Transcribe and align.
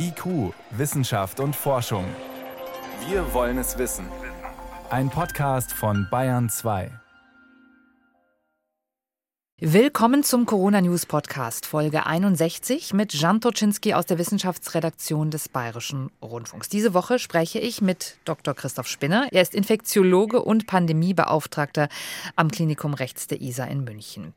IQ, 0.00 0.54
Wissenschaft 0.70 1.40
und 1.40 1.56
Forschung. 1.56 2.04
Wir 3.08 3.34
wollen 3.34 3.58
es 3.58 3.78
wissen. 3.78 4.06
Ein 4.90 5.10
Podcast 5.10 5.72
von 5.72 6.06
Bayern 6.08 6.48
2. 6.48 6.92
Willkommen 9.60 10.22
zum 10.22 10.46
Corona 10.46 10.80
News 10.80 11.04
Podcast, 11.04 11.66
Folge 11.66 12.06
61 12.06 12.94
mit 12.94 13.12
Jan 13.12 13.40
Toczynski 13.40 13.92
aus 13.92 14.06
der 14.06 14.16
Wissenschaftsredaktion 14.16 15.32
des 15.32 15.48
Bayerischen 15.48 16.12
Rundfunks. 16.22 16.68
Diese 16.68 16.94
Woche 16.94 17.18
spreche 17.18 17.58
ich 17.58 17.82
mit 17.82 18.18
Dr. 18.24 18.54
Christoph 18.54 18.86
Spinner. 18.86 19.26
Er 19.32 19.42
ist 19.42 19.56
Infektiologe 19.56 20.42
und 20.42 20.68
Pandemiebeauftragter 20.68 21.88
am 22.36 22.52
Klinikum 22.52 22.94
Rechts 22.94 23.26
der 23.26 23.40
ISA 23.40 23.64
in 23.64 23.82
München. 23.82 24.32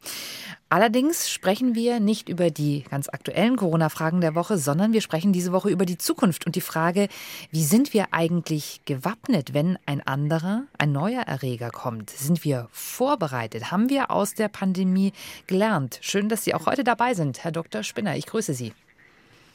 Allerdings 0.71 1.29
sprechen 1.29 1.75
wir 1.75 1.99
nicht 1.99 2.29
über 2.29 2.49
die 2.49 2.85
ganz 2.89 3.09
aktuellen 3.09 3.57
Corona-Fragen 3.57 4.21
der 4.21 4.35
Woche, 4.35 4.57
sondern 4.57 4.93
wir 4.93 5.01
sprechen 5.01 5.33
diese 5.33 5.51
Woche 5.51 5.69
über 5.69 5.85
die 5.85 5.97
Zukunft 5.97 6.45
und 6.45 6.55
die 6.55 6.61
Frage, 6.61 7.09
wie 7.51 7.65
sind 7.65 7.93
wir 7.93 8.13
eigentlich 8.13 8.79
gewappnet, 8.85 9.53
wenn 9.53 9.77
ein 9.85 9.99
anderer, 9.99 10.63
ein 10.77 10.93
neuer 10.93 11.23
Erreger 11.23 11.71
kommt? 11.71 12.11
Sind 12.11 12.45
wir 12.45 12.69
vorbereitet? 12.71 13.69
Haben 13.69 13.89
wir 13.89 14.11
aus 14.11 14.33
der 14.33 14.47
Pandemie 14.47 15.11
gelernt? 15.45 15.99
Schön, 15.99 16.29
dass 16.29 16.45
Sie 16.45 16.53
auch 16.53 16.67
heute 16.67 16.85
dabei 16.85 17.15
sind, 17.15 17.43
Herr 17.43 17.51
Dr. 17.51 17.83
Spinner. 17.83 18.15
Ich 18.15 18.27
grüße 18.27 18.53
Sie. 18.53 18.71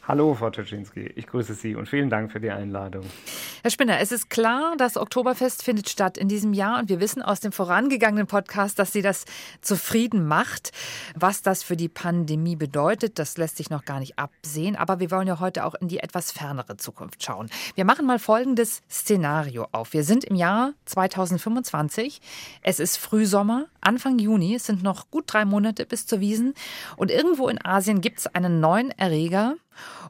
Hallo, 0.08 0.34
Frau 0.34 0.50
Tuczynski. 0.50 1.00
Ich 1.16 1.26
grüße 1.26 1.54
Sie 1.54 1.74
und 1.74 1.88
vielen 1.88 2.10
Dank 2.10 2.30
für 2.30 2.38
die 2.38 2.52
Einladung. 2.52 3.04
Herr 3.62 3.72
Spinner, 3.72 3.98
es 3.98 4.12
ist 4.12 4.30
klar, 4.30 4.76
das 4.78 4.96
Oktoberfest 4.96 5.64
findet 5.64 5.88
statt 5.88 6.16
in 6.16 6.28
diesem 6.28 6.52
Jahr 6.52 6.78
und 6.78 6.88
wir 6.88 7.00
wissen 7.00 7.22
aus 7.22 7.40
dem 7.40 7.50
vorangegangenen 7.50 8.28
Podcast, 8.28 8.78
dass 8.78 8.92
Sie 8.92 9.02
das 9.02 9.24
zufrieden 9.62 10.24
macht. 10.24 10.70
Was 11.16 11.42
das 11.42 11.64
für 11.64 11.76
die 11.76 11.88
Pandemie 11.88 12.54
bedeutet, 12.54 13.18
das 13.18 13.36
lässt 13.36 13.56
sich 13.56 13.68
noch 13.68 13.84
gar 13.84 13.98
nicht 13.98 14.16
absehen. 14.16 14.76
Aber 14.76 15.00
wir 15.00 15.10
wollen 15.10 15.26
ja 15.26 15.40
heute 15.40 15.64
auch 15.64 15.74
in 15.74 15.88
die 15.88 15.98
etwas 15.98 16.30
fernere 16.30 16.76
Zukunft 16.76 17.24
schauen. 17.24 17.50
Wir 17.74 17.84
machen 17.84 18.06
mal 18.06 18.20
folgendes 18.20 18.82
Szenario 18.88 19.66
auf. 19.72 19.92
Wir 19.92 20.04
sind 20.04 20.22
im 20.22 20.36
Jahr 20.36 20.74
2025. 20.84 22.20
Es 22.62 22.78
ist 22.78 22.96
Frühsommer, 22.96 23.66
Anfang 23.80 24.20
Juni. 24.20 24.54
Es 24.54 24.66
sind 24.66 24.84
noch 24.84 25.10
gut 25.10 25.24
drei 25.26 25.44
Monate 25.44 25.84
bis 25.84 26.06
zur 26.06 26.20
Wiesen. 26.20 26.54
Und 26.96 27.10
irgendwo 27.10 27.48
in 27.48 27.58
Asien 27.64 28.00
gibt 28.00 28.20
es 28.20 28.28
einen 28.28 28.60
neuen 28.60 28.92
Erreger. 28.92 29.56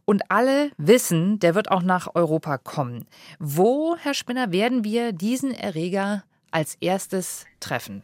Und 0.04 0.30
alle 0.30 0.70
wissen, 0.76 1.38
der 1.38 1.54
wird 1.54 1.70
auch 1.70 1.82
nach 1.82 2.14
Europa 2.14 2.58
kommen. 2.58 3.06
Wo, 3.38 3.96
Herr 3.96 4.14
Spinner, 4.14 4.52
werden 4.52 4.84
wir 4.84 5.12
diesen 5.12 5.52
Erreger 5.52 6.24
als 6.50 6.76
erstes 6.80 7.46
treffen? 7.60 8.02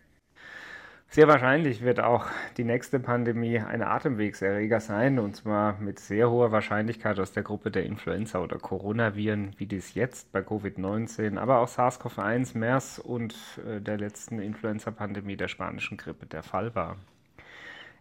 Sehr 1.14 1.28
wahrscheinlich 1.28 1.82
wird 1.82 2.00
auch 2.00 2.24
die 2.56 2.64
nächste 2.64 2.98
Pandemie 2.98 3.58
ein 3.58 3.82
Atemwegserreger 3.82 4.80
sein, 4.80 5.18
und 5.18 5.36
zwar 5.36 5.78
mit 5.78 5.98
sehr 5.98 6.30
hoher 6.30 6.52
Wahrscheinlichkeit 6.52 7.20
aus 7.20 7.32
der 7.32 7.42
Gruppe 7.42 7.70
der 7.70 7.84
Influenza- 7.84 8.40
oder 8.40 8.56
Coronaviren, 8.56 9.52
wie 9.58 9.66
dies 9.66 9.92
jetzt 9.92 10.32
bei 10.32 10.40
Covid-19, 10.40 11.36
aber 11.36 11.58
auch 11.58 11.68
SARS-CoV-1, 11.68 12.56
MERS 12.56 12.98
und 12.98 13.34
äh, 13.66 13.82
der 13.82 13.98
letzten 13.98 14.38
Influenza-Pandemie 14.38 15.36
der 15.36 15.48
spanischen 15.48 15.98
Grippe 15.98 16.24
der 16.24 16.42
Fall 16.42 16.74
war. 16.74 16.96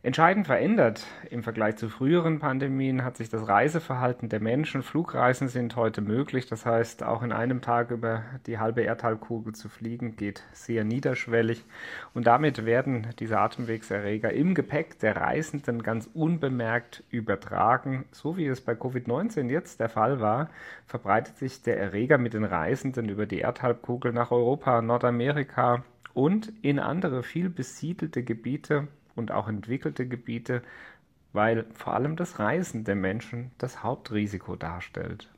Entscheidend 0.03 0.47
verändert 0.47 1.05
im 1.30 1.44
Vergleich 1.44 1.75
zu 1.75 1.88
früheren 1.88 2.39
Pandemien 2.39 3.03
hat 3.03 3.17
sich 3.17 3.30
das 3.30 3.47
Reiseverhalten 3.47 4.30
der 4.30 4.39
Menschen. 4.39 4.81
Flugreisen 4.81 5.47
sind 5.47 5.75
heute 5.75 6.02
möglich, 6.02 6.47
das 6.47 6.66
heißt, 6.66 7.03
auch 7.03 7.21
in 7.21 7.31
einem 7.31 7.61
Tag 7.61 7.91
über 7.91 8.23
die 8.47 8.57
halbe 8.57 8.81
Erdhalbkugel 8.81 9.53
zu 9.53 9.69
fliegen 9.69 10.16
geht 10.16 10.41
sehr 10.53 10.83
niederschwellig 10.85 11.63
und 12.16 12.25
damit 12.25 12.66
werden 12.66 13.09
diese 13.19 13.38
Atemwegserreger 13.38 14.33
im 14.33 14.55
Gepäck 14.55 14.97
der 14.97 15.17
Reisenden 15.17 15.83
ganz 15.83 16.09
unbemerkt 16.16 17.03
übertragen. 17.11 18.05
So 18.09 18.38
wie 18.38 18.47
es 18.47 18.59
bei 18.59 18.73
Covid-19 18.73 19.52
jetzt 19.52 19.79
der 19.79 19.89
Fall 19.89 20.19
war, 20.19 20.49
verbreitet 20.88 21.38
sich 21.38 21.61
der 21.61 21.79
Erreger 21.79 22.17
mit 22.17 22.33
den 22.33 22.44
Reisenden 22.44 23.07
über 23.07 23.27
die 23.27 23.41
Erdhalbkugel 23.41 24.13
nach 24.13 24.31
Europa, 24.31 24.81
Nordamerika 24.81 25.83
und 26.16 26.52
in 26.63 26.79
andere 26.79 27.22
viel 27.22 27.51
besiedelte 27.51 28.23
Gebiete 28.23 28.88
und 29.16 29.31
auch 29.31 29.47
entwickelte 29.47 30.07
Gebiete, 30.07 30.61
weil 31.33 31.66
vor 31.73 31.94
allem 31.94 32.16
das 32.16 32.39
Reisen 32.39 32.83
der 32.83 32.95
Menschen 32.95 33.51
das 33.57 33.83
Hauptrisiko 33.83 34.55
darstellt. 34.55 35.29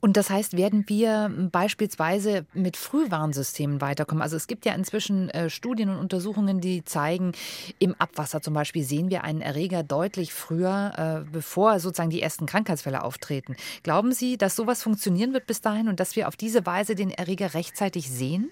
Und 0.00 0.16
das 0.16 0.30
heißt, 0.30 0.56
werden 0.56 0.84
wir 0.88 1.30
beispielsweise 1.52 2.46
mit 2.54 2.76
Frühwarnsystemen 2.76 3.80
weiterkommen? 3.80 4.22
Also 4.22 4.36
es 4.36 4.46
gibt 4.46 4.64
ja 4.64 4.74
inzwischen 4.74 5.28
äh, 5.30 5.50
Studien 5.50 5.90
und 5.90 5.98
Untersuchungen, 5.98 6.60
die 6.60 6.84
zeigen, 6.84 7.32
im 7.78 7.94
Abwasser 7.98 8.40
zum 8.40 8.54
Beispiel 8.54 8.84
sehen 8.84 9.10
wir 9.10 9.24
einen 9.24 9.40
Erreger 9.40 9.82
deutlich 9.82 10.32
früher, 10.32 11.24
äh, 11.26 11.30
bevor 11.30 11.78
sozusagen 11.80 12.10
die 12.10 12.22
ersten 12.22 12.46
Krankheitsfälle 12.46 13.02
auftreten. 13.02 13.56
Glauben 13.82 14.12
Sie, 14.12 14.38
dass 14.38 14.56
sowas 14.56 14.82
funktionieren 14.82 15.32
wird 15.32 15.46
bis 15.46 15.60
dahin 15.60 15.88
und 15.88 16.00
dass 16.00 16.16
wir 16.16 16.28
auf 16.28 16.36
diese 16.36 16.64
Weise 16.66 16.94
den 16.94 17.10
Erreger 17.10 17.54
rechtzeitig 17.54 18.10
sehen? 18.10 18.50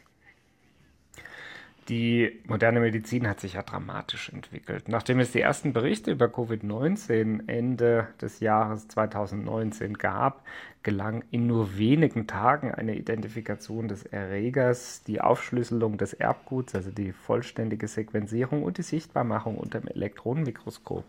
Die 1.89 2.43
moderne 2.47 2.81
Medizin 2.81 3.27
hat 3.27 3.41
sich 3.41 3.55
ja 3.55 3.63
dramatisch 3.63 4.29
entwickelt. 4.29 4.89
Nachdem 4.89 5.21
es 5.21 5.33
die 5.33 5.41
ersten 5.41 5.73
Berichte 5.73 6.11
über 6.11 6.27
Covid-19 6.27 7.49
Ende 7.49 8.09
des 8.21 8.41
Jahres 8.41 8.89
2019 8.89 9.95
gab, 9.95 10.45
gelang 10.83 11.25
in 11.31 11.47
nur 11.47 11.79
wenigen 11.79 12.27
Tagen 12.27 12.75
eine 12.75 12.95
Identifikation 12.95 13.89
des 13.89 14.05
Erregers, 14.05 15.03
die 15.05 15.23
Aufschlüsselung 15.23 15.97
des 15.97 16.13
Erbguts, 16.13 16.75
also 16.75 16.91
die 16.91 17.13
vollständige 17.13 17.89
Sequenzierung 17.89 18.65
und 18.65 18.77
die 18.77 18.83
Sichtbarmachung 18.83 19.57
unter 19.57 19.81
dem 19.81 19.89
Elektronenmikroskop. 19.89 21.05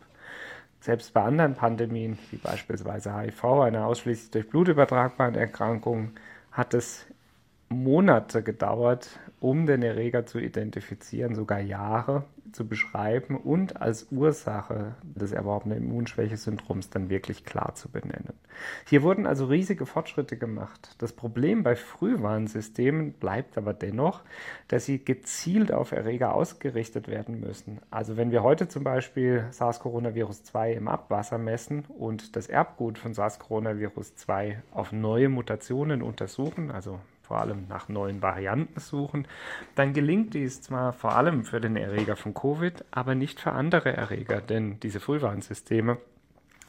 Selbst 0.80 1.14
bei 1.14 1.24
anderen 1.24 1.56
Pandemien, 1.56 2.18
wie 2.32 2.38
beispielsweise 2.38 3.14
HIV, 3.14 3.44
einer 3.44 3.86
ausschließlich 3.86 4.32
durch 4.32 4.50
Blut 4.50 4.70
übertragbaren 4.70 5.36
Erkrankung, 5.36 6.12
hat 6.54 6.74
es 6.74 7.06
Monate 7.68 8.42
gedauert, 8.44 9.20
um 9.40 9.66
den 9.66 9.84
Erreger 9.84 10.26
zu 10.26 10.40
identifizieren, 10.40 11.36
sogar 11.36 11.60
Jahre 11.60 12.26
zu 12.52 12.68
beschreiben 12.68 13.38
und 13.38 13.82
als 13.82 14.08
Ursache 14.12 14.96
des 15.04 15.32
erworbenen 15.32 15.80
Immunschwächesyndroms 15.80 16.90
dann 16.90 17.10
wirklich 17.10 17.46
klar 17.46 17.76
zu 17.76 17.90
benennen. 17.90 18.34
Hier 18.86 19.04
wurden 19.04 19.26
also 19.26 19.46
riesige 19.46 19.86
Fortschritte 19.86 20.38
gemacht. 20.38 20.96
Das 20.98 21.14
Problem 21.14 21.64
bei 21.64 21.76
Frühwarnsystemen 21.76 23.14
bleibt 23.14 23.58
aber 23.58 23.74
dennoch, 23.74 24.22
dass 24.68 24.86
sie 24.86 25.04
gezielt 25.04 25.72
auf 25.72 25.92
Erreger 25.92 26.34
ausgerichtet 26.34 27.08
werden 27.08 27.40
müssen. 27.40 27.80
Also 27.92 28.18
wenn 28.18 28.32
wir 28.32 28.44
heute 28.44 28.68
zum 28.68 28.84
Beispiel 28.84 29.46
SARS-Coronavirus 29.52 30.44
2 30.44 30.74
im 30.74 30.88
Abwasser 30.88 31.38
messen 31.38 31.86
und 31.86 32.36
das 32.36 32.48
Erbgut 32.48 32.98
von 32.98 33.14
SARS-Coronavirus 33.14 34.16
2 34.16 34.62
auf 34.72 34.92
neue 34.92 35.30
Mutationen 35.30 36.02
untersuchen, 36.02 36.72
also 36.72 37.00
vor 37.30 37.40
allem 37.40 37.68
nach 37.70 37.90
neuen 37.90 38.24
Varianten 38.24 38.80
suchen, 38.80 39.28
dann 39.76 39.94
gelingt 39.94 40.34
dies 40.34 40.64
zwar 40.64 40.94
vor 40.94 41.16
allem 41.16 41.46
für 41.46 41.62
den 41.62 41.76
Erreger 41.76 42.16
von 42.16 42.34
Covid, 42.34 42.84
aber 42.90 43.14
nicht 43.14 43.40
für 43.40 43.52
andere 43.52 43.96
Erreger, 43.96 44.42
denn 44.42 44.80
diese 44.80 45.00
Frühwarnsysteme 45.00 45.98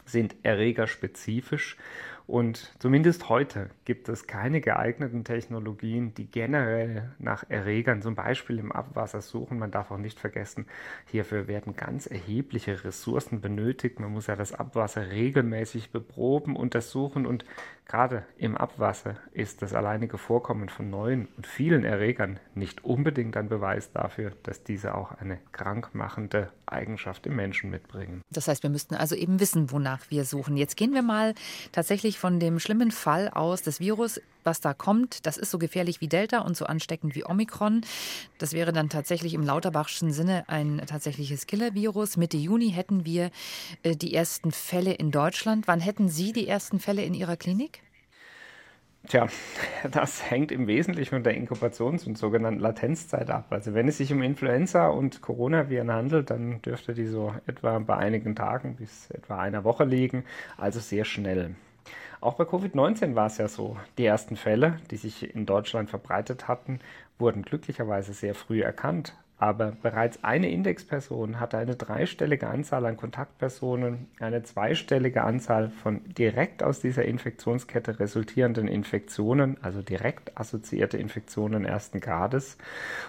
sind 0.05 0.35
erregerspezifisch 0.43 1.77
und 2.31 2.71
zumindest 2.79 3.27
heute 3.27 3.71
gibt 3.83 4.07
es 4.07 4.25
keine 4.25 4.61
geeigneten 4.61 5.25
Technologien, 5.25 6.13
die 6.13 6.31
generell 6.31 7.11
nach 7.19 7.43
Erregern, 7.49 8.01
zum 8.01 8.15
Beispiel 8.15 8.57
im 8.57 8.71
Abwasser, 8.71 9.21
suchen. 9.21 9.59
Man 9.59 9.71
darf 9.71 9.91
auch 9.91 9.97
nicht 9.97 10.17
vergessen, 10.17 10.65
hierfür 11.07 11.49
werden 11.49 11.75
ganz 11.75 12.05
erhebliche 12.05 12.85
Ressourcen 12.85 13.41
benötigt. 13.41 13.99
Man 13.99 14.13
muss 14.13 14.27
ja 14.27 14.37
das 14.37 14.53
Abwasser 14.53 15.09
regelmäßig 15.11 15.91
beproben, 15.91 16.55
untersuchen 16.55 17.25
und 17.25 17.43
gerade 17.91 18.23
im 18.37 18.55
Abwasser 18.55 19.17
ist 19.33 19.61
das 19.61 19.73
alleinige 19.73 20.17
Vorkommen 20.17 20.69
von 20.69 20.89
neuen 20.89 21.27
und 21.35 21.45
vielen 21.45 21.83
Erregern 21.83 22.39
nicht 22.55 22.85
unbedingt 22.85 23.35
ein 23.35 23.49
Beweis 23.49 23.91
dafür, 23.91 24.31
dass 24.43 24.63
diese 24.63 24.95
auch 24.95 25.11
eine 25.11 25.39
krankmachende 25.51 26.49
Eigenschaft 26.65 27.25
im 27.25 27.35
Menschen 27.35 27.69
mitbringen. 27.69 28.21
Das 28.31 28.47
heißt, 28.47 28.63
wir 28.63 28.69
müssten 28.69 28.95
also 28.95 29.13
eben 29.15 29.41
wissen, 29.41 29.71
wonach 29.71 30.09
wir 30.09 30.23
suchen. 30.23 30.55
Jetzt 30.55 30.77
gehen 30.77 30.93
wir 30.93 31.01
mal 31.01 31.35
tatsächlich 31.73 32.17
von 32.17 32.39
dem 32.39 32.59
schlimmen 32.59 32.91
Fall 32.91 33.27
aus 33.27 33.61
des 33.61 33.81
Virus, 33.81 34.21
was 34.43 34.61
da 34.61 34.73
kommt. 34.73 35.25
Das 35.25 35.37
ist 35.37 35.51
so 35.51 35.57
gefährlich 35.57 36.01
wie 36.01 36.07
Delta 36.07 36.39
und 36.39 36.57
so 36.57 36.65
ansteckend 36.65 37.15
wie 37.15 37.25
Omikron. 37.25 37.81
Das 38.37 38.53
wäre 38.53 38.73
dann 38.73 38.89
tatsächlich 38.89 39.33
im 39.33 39.43
Lauterbachschen 39.43 40.11
Sinne 40.11 40.43
ein 40.47 40.81
tatsächliches 40.85 41.47
Killer-Virus. 41.47 42.17
Mitte 42.17 42.37
Juni 42.37 42.71
hätten 42.71 43.05
wir 43.05 43.31
äh, 43.83 43.95
die 43.95 44.13
ersten 44.13 44.51
Fälle 44.51 44.93
in 44.93 45.11
Deutschland. 45.11 45.67
Wann 45.67 45.79
hätten 45.79 46.09
Sie 46.09 46.33
die 46.33 46.47
ersten 46.47 46.79
Fälle 46.79 47.03
in 47.03 47.13
Ihrer 47.13 47.37
Klinik? 47.37 47.81
Tja, 49.07 49.27
das 49.91 50.29
hängt 50.29 50.51
im 50.51 50.67
Wesentlichen 50.67 51.15
von 51.15 51.23
der 51.23 51.35
Inkubations- 51.35 52.05
und 52.05 52.17
sogenannten 52.17 52.59
Latenzzeit 52.59 53.29
ab. 53.29 53.47
Also 53.49 53.73
wenn 53.73 53.87
es 53.87 53.97
sich 53.97 54.13
um 54.13 54.21
Influenza 54.21 54.89
und 54.89 55.21
Coronaviren 55.21 55.91
handelt, 55.91 56.29
dann 56.29 56.61
dürfte 56.61 56.93
die 56.93 57.07
so 57.07 57.33
etwa 57.47 57.79
bei 57.79 57.97
einigen 57.97 58.35
Tagen 58.35 58.75
bis 58.75 59.09
etwa 59.09 59.39
einer 59.39 59.63
Woche 59.63 59.85
liegen, 59.85 60.23
also 60.57 60.79
sehr 60.79 61.05
schnell. 61.05 61.55
Auch 62.19 62.35
bei 62.35 62.43
Covid-19 62.43 63.15
war 63.15 63.27
es 63.27 63.37
ja 63.37 63.47
so. 63.47 63.77
Die 63.97 64.05
ersten 64.05 64.35
Fälle, 64.35 64.77
die 64.91 64.97
sich 64.97 65.33
in 65.35 65.45
Deutschland 65.45 65.89
verbreitet 65.89 66.47
hatten, 66.47 66.79
wurden 67.17 67.41
glücklicherweise 67.41 68.13
sehr 68.13 68.35
früh 68.35 68.61
erkannt. 68.61 69.15
aber 69.41 69.71
bereits 69.81 70.23
eine 70.23 70.51
Indexperson 70.51 71.39
hatte 71.39 71.57
eine 71.57 71.75
dreistellige 71.75 72.47
Anzahl 72.47 72.85
an 72.85 72.95
Kontaktpersonen, 72.95 74.07
eine 74.19 74.43
zweistellige 74.43 75.23
Anzahl 75.23 75.71
von 75.71 76.01
direkt 76.13 76.61
aus 76.61 76.79
dieser 76.79 77.05
Infektionskette 77.05 77.99
resultierenden 77.99 78.67
Infektionen, 78.67 79.57
also 79.63 79.81
direkt 79.81 80.37
assoziierte 80.39 80.99
Infektionen 80.99 81.65
ersten 81.65 81.99
Grades. 82.01 82.59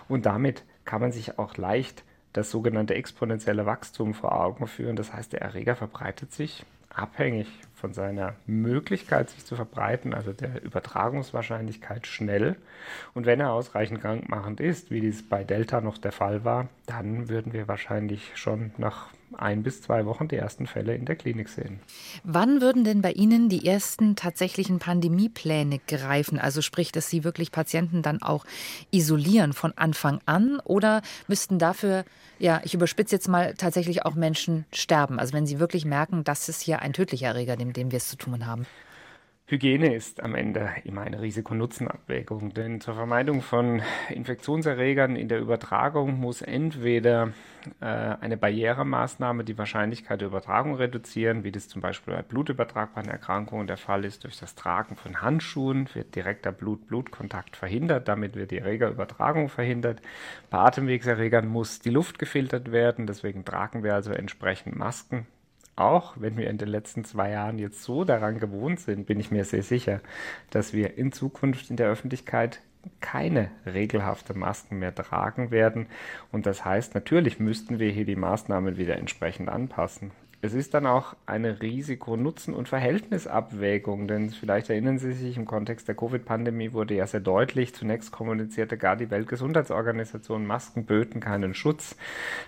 Und 0.08 0.24
damit 0.24 0.64
kann 0.86 1.02
man 1.02 1.12
sich 1.12 1.38
auch 1.38 1.58
leicht 1.58 2.02
das 2.32 2.50
sogenannte 2.50 2.94
exponentielle 2.94 3.66
Wachstum 3.66 4.14
vor 4.14 4.32
Augen 4.32 4.66
führen. 4.66 4.96
Das 4.96 5.12
heißt, 5.12 5.34
der 5.34 5.42
Erreger 5.42 5.76
verbreitet 5.76 6.32
sich 6.32 6.64
abhängig 6.88 7.48
von 7.82 7.92
seiner 7.92 8.36
Möglichkeit, 8.46 9.28
sich 9.30 9.44
zu 9.44 9.56
verbreiten, 9.56 10.14
also 10.14 10.32
der 10.32 10.62
Übertragungswahrscheinlichkeit 10.62 12.06
schnell. 12.06 12.54
Und 13.12 13.26
wenn 13.26 13.40
er 13.40 13.52
ausreichend 13.52 14.00
krankmachend 14.00 14.60
ist, 14.60 14.92
wie 14.92 15.00
dies 15.00 15.28
bei 15.28 15.42
Delta 15.42 15.80
noch 15.80 15.98
der 15.98 16.12
Fall 16.12 16.44
war, 16.44 16.68
dann 16.86 17.28
würden 17.28 17.52
wir 17.52 17.66
wahrscheinlich 17.66 18.30
schon 18.36 18.70
nach 18.78 19.08
ein 19.34 19.62
bis 19.62 19.82
zwei 19.82 20.06
Wochen 20.06 20.28
die 20.28 20.36
ersten 20.36 20.66
Fälle 20.66 20.94
in 20.94 21.04
der 21.04 21.16
Klinik 21.16 21.48
sehen. 21.48 21.80
Wann 22.24 22.60
würden 22.60 22.84
denn 22.84 23.02
bei 23.02 23.12
Ihnen 23.12 23.48
die 23.48 23.66
ersten 23.66 24.16
tatsächlichen 24.16 24.78
Pandemiepläne 24.78 25.80
greifen? 25.86 26.38
Also 26.38 26.62
sprich, 26.62 26.92
dass 26.92 27.08
Sie 27.08 27.24
wirklich 27.24 27.52
Patienten 27.52 28.02
dann 28.02 28.22
auch 28.22 28.44
isolieren 28.90 29.52
von 29.52 29.72
Anfang 29.76 30.20
an 30.26 30.60
oder 30.64 31.02
müssten 31.28 31.58
dafür, 31.58 32.04
ja, 32.38 32.60
ich 32.64 32.74
überspitze 32.74 33.16
jetzt 33.16 33.28
mal, 33.28 33.54
tatsächlich 33.54 34.04
auch 34.04 34.14
Menschen 34.14 34.64
sterben? 34.72 35.18
Also 35.18 35.32
wenn 35.32 35.46
Sie 35.46 35.58
wirklich 35.58 35.84
merken, 35.84 36.24
das 36.24 36.48
ist 36.48 36.60
hier 36.60 36.80
ein 36.80 36.92
tödlicher 36.92 37.28
Erreger, 37.28 37.56
mit 37.56 37.76
dem 37.76 37.90
wir 37.90 37.98
es 37.98 38.08
zu 38.08 38.16
tun 38.16 38.46
haben. 38.46 38.66
Hygiene 39.52 39.94
ist 39.94 40.22
am 40.22 40.34
Ende 40.34 40.70
immer 40.84 41.02
eine 41.02 41.20
Risiko-Nutzen-Abwägung, 41.20 42.54
denn 42.54 42.80
zur 42.80 42.94
Vermeidung 42.94 43.42
von 43.42 43.82
Infektionserregern 44.08 45.14
in 45.14 45.28
der 45.28 45.40
Übertragung 45.40 46.18
muss 46.18 46.40
entweder 46.40 47.34
äh, 47.82 47.84
eine 47.84 48.38
Barrieremaßnahme 48.38 49.44
die 49.44 49.58
Wahrscheinlichkeit 49.58 50.22
der 50.22 50.28
Übertragung 50.28 50.76
reduzieren, 50.76 51.44
wie 51.44 51.52
das 51.52 51.68
zum 51.68 51.82
Beispiel 51.82 52.14
bei 52.14 52.22
blutübertragbaren 52.22 53.10
Erkrankungen 53.10 53.66
der 53.66 53.76
Fall 53.76 54.06
ist. 54.06 54.24
Durch 54.24 54.38
das 54.38 54.54
Tragen 54.54 54.96
von 54.96 55.20
Handschuhen 55.20 55.86
wird 55.92 56.16
direkter 56.16 56.50
Blut-Blut-Kontakt 56.50 57.54
verhindert, 57.54 58.08
damit 58.08 58.36
wird 58.36 58.52
die 58.52 58.58
Erregerübertragung 58.58 59.50
verhindert. 59.50 60.00
Bei 60.48 60.60
Atemwegserregern 60.60 61.46
muss 61.46 61.78
die 61.78 61.90
Luft 61.90 62.18
gefiltert 62.18 62.72
werden, 62.72 63.06
deswegen 63.06 63.44
tragen 63.44 63.82
wir 63.82 63.92
also 63.94 64.12
entsprechend 64.12 64.76
Masken 64.76 65.26
auch 65.76 66.14
wenn 66.18 66.36
wir 66.36 66.50
in 66.50 66.58
den 66.58 66.68
letzten 66.68 67.04
zwei 67.04 67.30
Jahren 67.30 67.58
jetzt 67.58 67.82
so 67.82 68.04
daran 68.04 68.38
gewohnt 68.38 68.80
sind, 68.80 69.06
bin 69.06 69.18
ich 69.18 69.30
mir 69.30 69.44
sehr 69.44 69.62
sicher, 69.62 70.00
dass 70.50 70.72
wir 70.72 70.98
in 70.98 71.12
Zukunft 71.12 71.70
in 71.70 71.76
der 71.76 71.88
Öffentlichkeit 71.88 72.60
keine 73.00 73.50
regelhafte 73.64 74.34
Masken 74.34 74.78
mehr 74.78 74.94
tragen 74.94 75.50
werden. 75.50 75.86
Und 76.30 76.46
das 76.46 76.64
heißt, 76.64 76.94
natürlich 76.94 77.38
müssten 77.38 77.78
wir 77.78 77.90
hier 77.90 78.04
die 78.04 78.16
Maßnahmen 78.16 78.76
wieder 78.76 78.96
entsprechend 78.96 79.48
anpassen. 79.48 80.10
Es 80.44 80.54
ist 80.54 80.74
dann 80.74 80.86
auch 80.86 81.14
eine 81.24 81.62
Risiko-Nutzen- 81.62 82.52
und 82.52 82.68
Verhältnisabwägung, 82.68 84.08
denn 84.08 84.30
vielleicht 84.30 84.70
erinnern 84.70 84.98
Sie 84.98 85.12
sich, 85.12 85.36
im 85.36 85.46
Kontext 85.46 85.86
der 85.86 85.94
Covid-Pandemie 85.94 86.72
wurde 86.72 86.94
ja 86.94 87.06
sehr 87.06 87.20
deutlich, 87.20 87.76
zunächst 87.76 88.10
kommunizierte 88.10 88.76
gar 88.76 88.96
die 88.96 89.08
Weltgesundheitsorganisation, 89.08 90.44
Masken 90.44 90.84
böten 90.84 91.20
keinen 91.20 91.54
Schutz. 91.54 91.94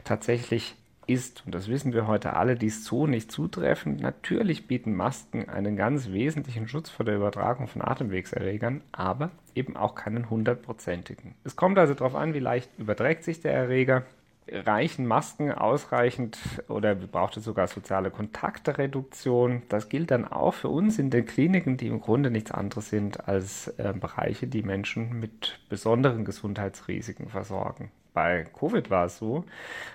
Tatsächlich 0.03 0.75
ist, 1.07 1.43
und 1.45 1.55
das 1.55 1.69
wissen 1.69 1.93
wir 1.93 2.07
heute 2.07 2.35
alle, 2.35 2.57
dies 2.57 2.85
so 2.85 3.07
nicht 3.07 3.31
zutreffend. 3.31 4.01
Natürlich 4.01 4.67
bieten 4.67 4.95
Masken 4.95 5.49
einen 5.49 5.77
ganz 5.77 6.11
wesentlichen 6.11 6.69
Schutz 6.69 6.91
vor 6.91 7.05
der 7.05 7.17
Übertragung 7.17 7.69
von 7.69 7.83
Atemwegserregern, 7.83 8.83
aber 8.93 9.31
eben 9.55 9.77
auch 9.77 9.95
keinen 9.95 10.31
hundertprozentigen. 10.31 11.35
Es 11.45 11.57
kommt 11.57 11.79
also 11.79 11.95
darauf 11.95 12.15
an, 12.15 12.35
wie 12.35 12.41
leicht 12.41 12.71
überträgt 12.79 13.25
sich 13.25 13.41
der 13.41 13.53
Erreger. 13.53 14.05
Reichen 14.47 15.07
Masken 15.07 15.53
ausreichend 15.53 16.39
oder 16.69 16.95
braucht 16.95 17.39
es 17.39 17.45
sogar 17.45 17.67
soziale 17.67 18.11
Kontaktereduktion? 18.11 19.63
Das 19.71 19.89
gilt 19.89 20.11
dann 20.11 20.27
auch 20.27 20.53
für 20.53 20.69
uns 20.69 20.99
in 20.99 21.09
den 21.09 21.25
Kliniken, 21.25 21.79
die 21.79 21.87
im 21.87 22.01
Grunde 22.01 22.31
nichts 22.31 22.51
anderes 22.51 22.91
sind 22.91 23.27
als 23.27 23.69
äh, 23.79 23.95
Bereiche, 23.99 24.47
die 24.47 24.63
Menschen 24.63 25.19
mit 25.19 25.61
besonderen 25.71 26.27
Gesundheitsrisiken 26.27 27.31
versorgen 27.31 27.91
bei 28.15 28.45
Covid 28.45 28.91
war 28.91 29.07
es 29.07 29.19
so, 29.19 29.45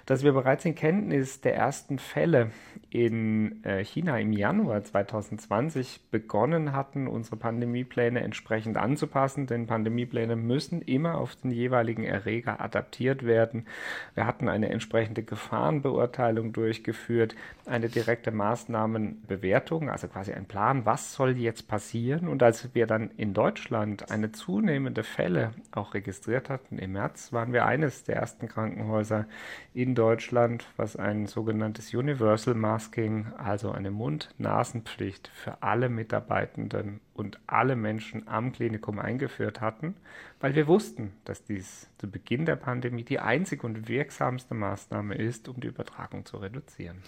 dass 0.05 0.23
wir 0.23 0.33
bereits 0.33 0.65
in 0.65 0.75
Kenntnis 0.75 1.41
der 1.41 1.55
ersten 1.55 1.97
Fälle 1.97 2.51
in 2.89 3.63
äh, 3.63 3.83
China 3.83 4.19
im 4.19 4.33
Januar 4.33 4.83
2020 4.83 6.09
begonnen 6.11 6.73
hatten, 6.73 7.07
unsere 7.07 7.37
Pandemiepläne 7.37 8.21
entsprechend 8.21 8.77
anzupassen, 8.77 9.47
denn 9.47 9.67
Pandemiepläne 9.67 10.35
müssen 10.35 10.81
immer 10.81 11.15
auf 11.15 11.35
den 11.35 11.51
jeweiligen 11.51 12.03
Erreger 12.03 12.59
adaptiert 12.59 13.25
werden. 13.25 13.67
Wir 14.15 14.25
hatten 14.25 14.49
eine 14.49 14.69
entsprechende 14.69 15.23
Gefahrenbeurteilung 15.23 16.51
durchgeführt, 16.51 17.35
eine 17.65 17.89
direkte 17.89 18.31
Maßnahmenbewertung, 18.31 19.89
also 19.89 20.07
quasi 20.07 20.33
ein 20.33 20.45
Plan, 20.45 20.85
was 20.85 21.13
soll 21.13 21.37
jetzt 21.37 21.67
passieren. 21.67 22.27
Und 22.27 22.43
als 22.43 22.73
wir 22.73 22.87
dann 22.87 23.11
in 23.15 23.33
Deutschland 23.33 24.11
eine 24.11 24.31
zunehmende 24.31 25.03
Fälle 25.03 25.51
auch 25.71 25.93
registriert 25.93 26.49
hatten 26.49 26.79
im 26.79 26.93
März, 26.93 27.31
waren 27.31 27.53
wir 27.53 27.65
eines 27.65 28.08
der 28.09 28.17
ersten 28.17 28.47
Krankenhäuser 28.47 29.25
in 29.73 29.95
Deutschland, 29.95 30.67
was 30.77 30.95
ein 30.95 31.27
sogenanntes 31.27 31.93
Universal 31.93 32.55
Masking, 32.55 33.27
also 33.37 33.71
eine 33.71 33.91
Mund-Nasen-Pflicht 33.91 35.29
für 35.33 35.61
alle 35.61 35.89
Mitarbeitenden 35.89 36.99
und 37.19 37.37
alle 37.45 37.75
Menschen 37.75 38.27
am 38.27 38.53
Klinikum 38.53 38.97
eingeführt 38.97 39.61
hatten, 39.61 39.95
weil 40.39 40.55
wir 40.55 40.67
wussten, 40.67 41.11
dass 41.25 41.43
dies 41.43 41.87
zu 41.97 42.09
Beginn 42.09 42.45
der 42.45 42.55
Pandemie 42.55 43.03
die 43.03 43.19
einzige 43.19 43.67
und 43.67 43.89
wirksamste 43.89 44.53
Maßnahme 44.53 45.15
ist, 45.15 45.49
um 45.49 45.59
die 45.59 45.67
Übertragung 45.67 46.25
zu 46.25 46.37
reduzieren. 46.37 47.03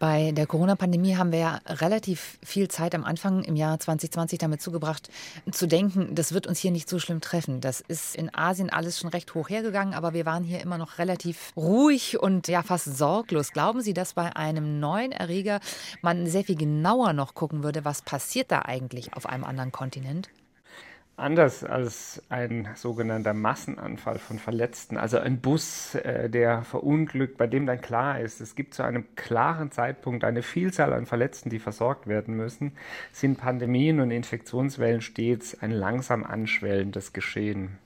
Bei 0.00 0.32
der 0.32 0.46
Corona-Pandemie 0.46 1.16
haben 1.16 1.30
wir 1.30 1.38
ja 1.38 1.60
relativ 1.66 2.38
viel 2.42 2.66
Zeit 2.66 2.96
am 2.96 3.04
Anfang 3.04 3.44
im 3.44 3.54
Jahr 3.54 3.78
2020 3.78 4.40
damit 4.40 4.60
zugebracht, 4.60 5.08
zu 5.52 5.68
denken, 5.68 6.16
das 6.16 6.34
wird 6.34 6.48
uns 6.48 6.58
hier 6.58 6.72
nicht 6.72 6.88
so 6.88 6.98
schlimm 6.98 7.20
treffen. 7.20 7.60
Das 7.60 7.80
ist 7.80 8.16
in 8.16 8.34
Asien 8.34 8.70
alles 8.70 8.98
schon 8.98 9.10
recht 9.10 9.34
hoch 9.34 9.48
hergegangen, 9.48 9.94
aber 9.94 10.12
wir 10.12 10.26
waren 10.26 10.42
hier 10.42 10.60
immer 10.60 10.78
noch 10.78 10.98
relativ 10.98 11.52
ruhig 11.56 12.20
und 12.20 12.48
ja 12.48 12.62
fast 12.62 12.96
sorglos. 12.96 13.52
Glauben 13.52 13.82
Sie, 13.82 13.94
dass 13.94 14.14
bei 14.14 14.34
einem 14.34 14.80
neuen 14.80 15.12
Erreger 15.12 15.60
man 16.02 16.26
sehr 16.26 16.42
viel 16.42 16.56
genauer 16.56 17.12
noch 17.12 17.34
gucken 17.34 17.62
würde, 17.62 17.84
was 17.84 18.02
passiert 18.02 18.50
da 18.50 18.62
eigentlich 18.62 19.14
auf 19.14 19.26
einem 19.26 19.43
anderen 19.44 19.72
Kontinent? 19.72 20.30
Anders 21.16 21.62
als 21.62 22.20
ein 22.28 22.68
sogenannter 22.74 23.34
Massenanfall 23.34 24.18
von 24.18 24.40
Verletzten, 24.40 24.96
also 24.96 25.18
ein 25.18 25.40
Bus, 25.40 25.94
äh, 25.94 26.28
der 26.28 26.62
verunglückt, 26.62 27.38
bei 27.38 27.46
dem 27.46 27.66
dann 27.66 27.80
klar 27.80 28.18
ist, 28.18 28.40
es 28.40 28.56
gibt 28.56 28.74
zu 28.74 28.82
einem 28.82 29.04
klaren 29.14 29.70
Zeitpunkt 29.70 30.24
eine 30.24 30.42
Vielzahl 30.42 30.92
an 30.92 31.06
Verletzten, 31.06 31.50
die 31.50 31.60
versorgt 31.60 32.08
werden 32.08 32.34
müssen, 32.34 32.72
sind 33.12 33.38
Pandemien 33.38 34.00
und 34.00 34.10
Infektionswellen 34.10 35.02
stets 35.02 35.56
ein 35.62 35.70
langsam 35.70 36.24
anschwellendes 36.24 37.12
Geschehen. 37.12 37.78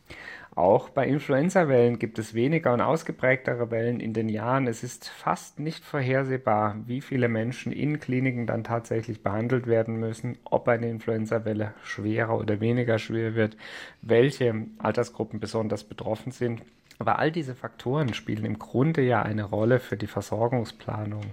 Auch 0.59 0.89
bei 0.89 1.07
Influenza-Wellen 1.07 2.01
gibt 2.01 2.19
es 2.19 2.35
weniger 2.35 2.73
und 2.73 2.81
ausgeprägtere 2.81 3.71
Wellen 3.71 4.01
in 4.01 4.13
den 4.13 4.29
Jahren. 4.29 4.67
Es 4.67 4.83
ist 4.83 5.09
fast 5.09 5.61
nicht 5.61 5.85
vorhersehbar, 5.85 6.75
wie 6.85 7.01
viele 7.01 7.29
Menschen 7.29 7.71
in 7.71 8.01
Kliniken 8.01 8.45
dann 8.49 8.65
tatsächlich 8.65 9.23
behandelt 9.23 9.69
werden 9.69 10.01
müssen, 10.01 10.37
ob 10.43 10.67
eine 10.67 10.91
Influenza-Welle 10.91 11.75
schwerer 11.85 12.37
oder 12.37 12.59
weniger 12.59 12.99
schwer 12.99 13.37
wird, 13.37 13.57
welche 14.03 14.67
Altersgruppen 14.79 15.39
besonders 15.39 15.85
betroffen 15.85 16.33
sind. 16.33 16.63
Aber 16.99 17.19
all 17.19 17.31
diese 17.31 17.55
Faktoren 17.55 18.13
spielen 18.13 18.45
im 18.45 18.59
Grunde 18.59 19.03
ja 19.03 19.23
eine 19.23 19.45
Rolle 19.45 19.79
für 19.79 19.97
die 19.97 20.09
Versorgungsplanung. 20.09 21.33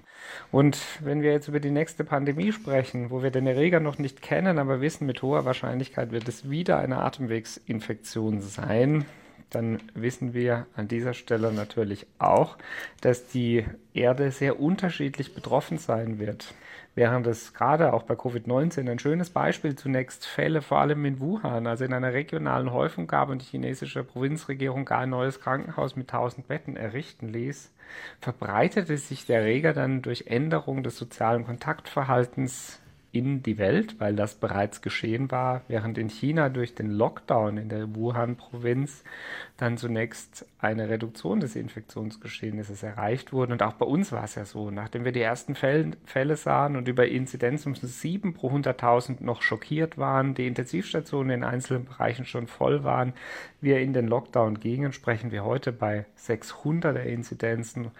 Und 0.51 0.77
wenn 0.99 1.21
wir 1.21 1.31
jetzt 1.31 1.47
über 1.47 1.59
die 1.59 1.71
nächste 1.71 2.03
Pandemie 2.03 2.51
sprechen, 2.51 3.09
wo 3.09 3.23
wir 3.23 3.31
den 3.31 3.47
Erreger 3.47 3.79
noch 3.79 3.97
nicht 3.97 4.21
kennen, 4.21 4.59
aber 4.59 4.79
wissen, 4.81 5.07
mit 5.07 5.21
hoher 5.23 5.45
Wahrscheinlichkeit 5.45 6.11
wird 6.11 6.27
es 6.27 6.49
wieder 6.49 6.77
eine 6.77 6.99
Atemwegsinfektion 6.99 8.41
sein, 8.41 9.05
dann 9.49 9.81
wissen 9.93 10.33
wir 10.33 10.65
an 10.75 10.87
dieser 10.87 11.13
Stelle 11.13 11.51
natürlich 11.53 12.07
auch, 12.19 12.57
dass 13.01 13.27
die 13.27 13.65
Erde 13.93 14.31
sehr 14.31 14.59
unterschiedlich 14.59 15.33
betroffen 15.33 15.77
sein 15.77 16.19
wird. 16.19 16.53
Während 16.95 17.27
es 17.27 17.53
gerade 17.53 17.93
auch 17.93 18.03
bei 18.03 18.13
Covid-19 18.13 18.89
ein 18.89 18.99
schönes 18.99 19.29
Beispiel 19.29 19.75
zunächst 19.75 20.25
Fälle 20.25 20.61
vor 20.61 20.79
allem 20.79 21.03
in 21.03 21.19
Wuhan, 21.19 21.67
also 21.67 21.83
in 21.83 21.93
einer 21.93 22.13
regionalen 22.13 22.71
Häufung 22.71 23.05
gab 23.05 23.27
und 23.27 23.41
die 23.41 23.47
chinesische 23.47 24.03
Provinzregierung 24.05 24.85
gar 24.85 25.01
ein 25.01 25.09
neues 25.09 25.41
Krankenhaus 25.41 25.97
mit 25.97 26.13
1000 26.13 26.47
Betten 26.47 26.77
errichten 26.77 27.27
ließ, 27.27 27.73
verbreitete 28.21 28.97
sich 28.97 29.25
der 29.25 29.39
Erreger 29.39 29.73
dann 29.73 30.01
durch 30.01 30.27
Änderung 30.27 30.83
des 30.83 30.97
sozialen 30.97 31.45
Kontaktverhaltens 31.45 32.79
in 33.15 33.41
die 33.41 33.57
Welt, 33.57 33.99
weil 33.99 34.13
das 34.13 34.35
bereits 34.35 34.81
geschehen 34.81 35.31
war, 35.31 35.61
während 35.69 35.97
in 35.97 36.09
China 36.09 36.49
durch 36.49 36.75
den 36.75 36.91
Lockdown 36.91 37.57
in 37.57 37.69
der 37.69 37.95
Wuhan-Provinz 37.95 39.05
dann 39.55 39.77
zunächst 39.77 40.45
eine 40.59 40.89
Reduktion 40.89 41.39
des 41.39 41.55
Infektionsgeschehnisses 41.55 42.83
erreicht 42.83 43.31
wurde. 43.31 43.53
Und 43.53 43.63
auch 43.63 43.75
bei 43.75 43.85
uns 43.85 44.11
war 44.11 44.25
es 44.25 44.35
ja 44.35 44.43
so, 44.43 44.69
nachdem 44.69 45.05
wir 45.05 45.13
die 45.13 45.21
ersten 45.21 45.55
Fälle, 45.55 45.91
Fälle 46.03 46.35
sahen 46.35 46.75
und 46.75 46.89
über 46.89 47.07
Inzidenz 47.07 47.65
um 47.65 47.73
7 47.73 48.33
pro 48.33 48.51
100.000 48.51 49.23
noch 49.23 49.41
schockiert 49.41 49.97
waren, 49.97 50.33
die 50.33 50.47
Intensivstationen 50.47 51.31
in 51.31 51.43
einzelnen 51.45 51.85
Bereichen 51.85 52.25
schon 52.25 52.47
voll 52.47 52.83
waren, 52.83 53.13
wir 53.61 53.79
in 53.79 53.93
den 53.93 54.07
Lockdown 54.07 54.59
gingen, 54.59 54.91
sprechen 54.91 55.31
wir 55.31 55.45
heute 55.45 55.71
bei 55.71 56.05
600er 56.19 57.03
Inzidenzen 57.03 57.91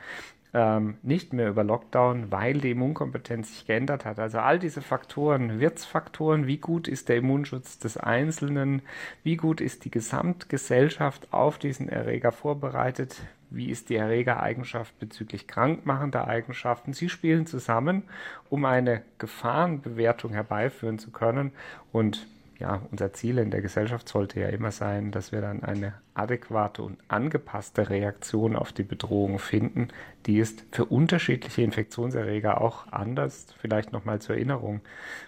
ähm, 0.55 0.95
nicht 1.03 1.33
mehr 1.33 1.49
über 1.49 1.65
Lockdown, 1.65 2.31
weil 2.31 2.59
die 2.59 2.71
Immunkompetenz 2.71 3.49
sich 3.49 3.67
geändert 3.67 4.05
hat. 4.05 4.19
Also 4.19 4.39
all 4.39 4.57
diese 4.57 4.81
Faktoren, 4.81 5.59
Wirtsfaktoren, 5.59 6.47
wie 6.47 6.57
gut 6.57 6.87
ist 6.87 7.09
der 7.09 7.17
Immunschutz 7.17 7.77
des 7.77 7.97
Einzelnen, 7.97 8.81
wie 9.21 9.35
gut 9.35 9.59
ist 9.59 9.83
die 9.83 9.91
Gesamtgesellschaft 9.91 11.33
auf 11.33 11.57
diesen 11.57 11.89
Erreger 11.89 12.31
vorbereitet, 12.31 13.21
wie 13.49 13.69
ist 13.69 13.89
die 13.89 13.97
Erregereigenschaft 13.97 14.97
bezüglich 14.97 15.45
krankmachender 15.45 16.25
Eigenschaften. 16.25 16.93
Sie 16.93 17.09
spielen 17.09 17.45
zusammen, 17.45 18.03
um 18.49 18.63
eine 18.63 19.01
Gefahrenbewertung 19.17 20.31
herbeiführen 20.31 20.99
zu 20.99 21.11
können 21.11 21.51
und 21.91 22.27
ja, 22.59 22.81
unser 22.91 23.11
Ziel 23.13 23.37
in 23.37 23.51
der 23.51 23.61
Gesellschaft 23.61 24.07
sollte 24.07 24.39
ja 24.39 24.47
immer 24.47 24.71
sein, 24.71 25.11
dass 25.11 25.31
wir 25.31 25.41
dann 25.41 25.63
eine 25.63 25.93
adäquate 26.13 26.83
und 26.83 26.97
angepasste 27.07 27.89
Reaktion 27.89 28.55
auf 28.55 28.71
die 28.71 28.83
Bedrohung 28.83 29.39
finden. 29.39 29.89
Die 30.25 30.39
ist 30.39 30.65
für 30.71 30.85
unterschiedliche 30.85 31.61
Infektionserreger 31.63 32.61
auch 32.61 32.87
anders. 32.91 33.47
Vielleicht 33.59 33.91
nochmal 33.91 34.19
zur 34.19 34.35
Erinnerung. 34.35 34.81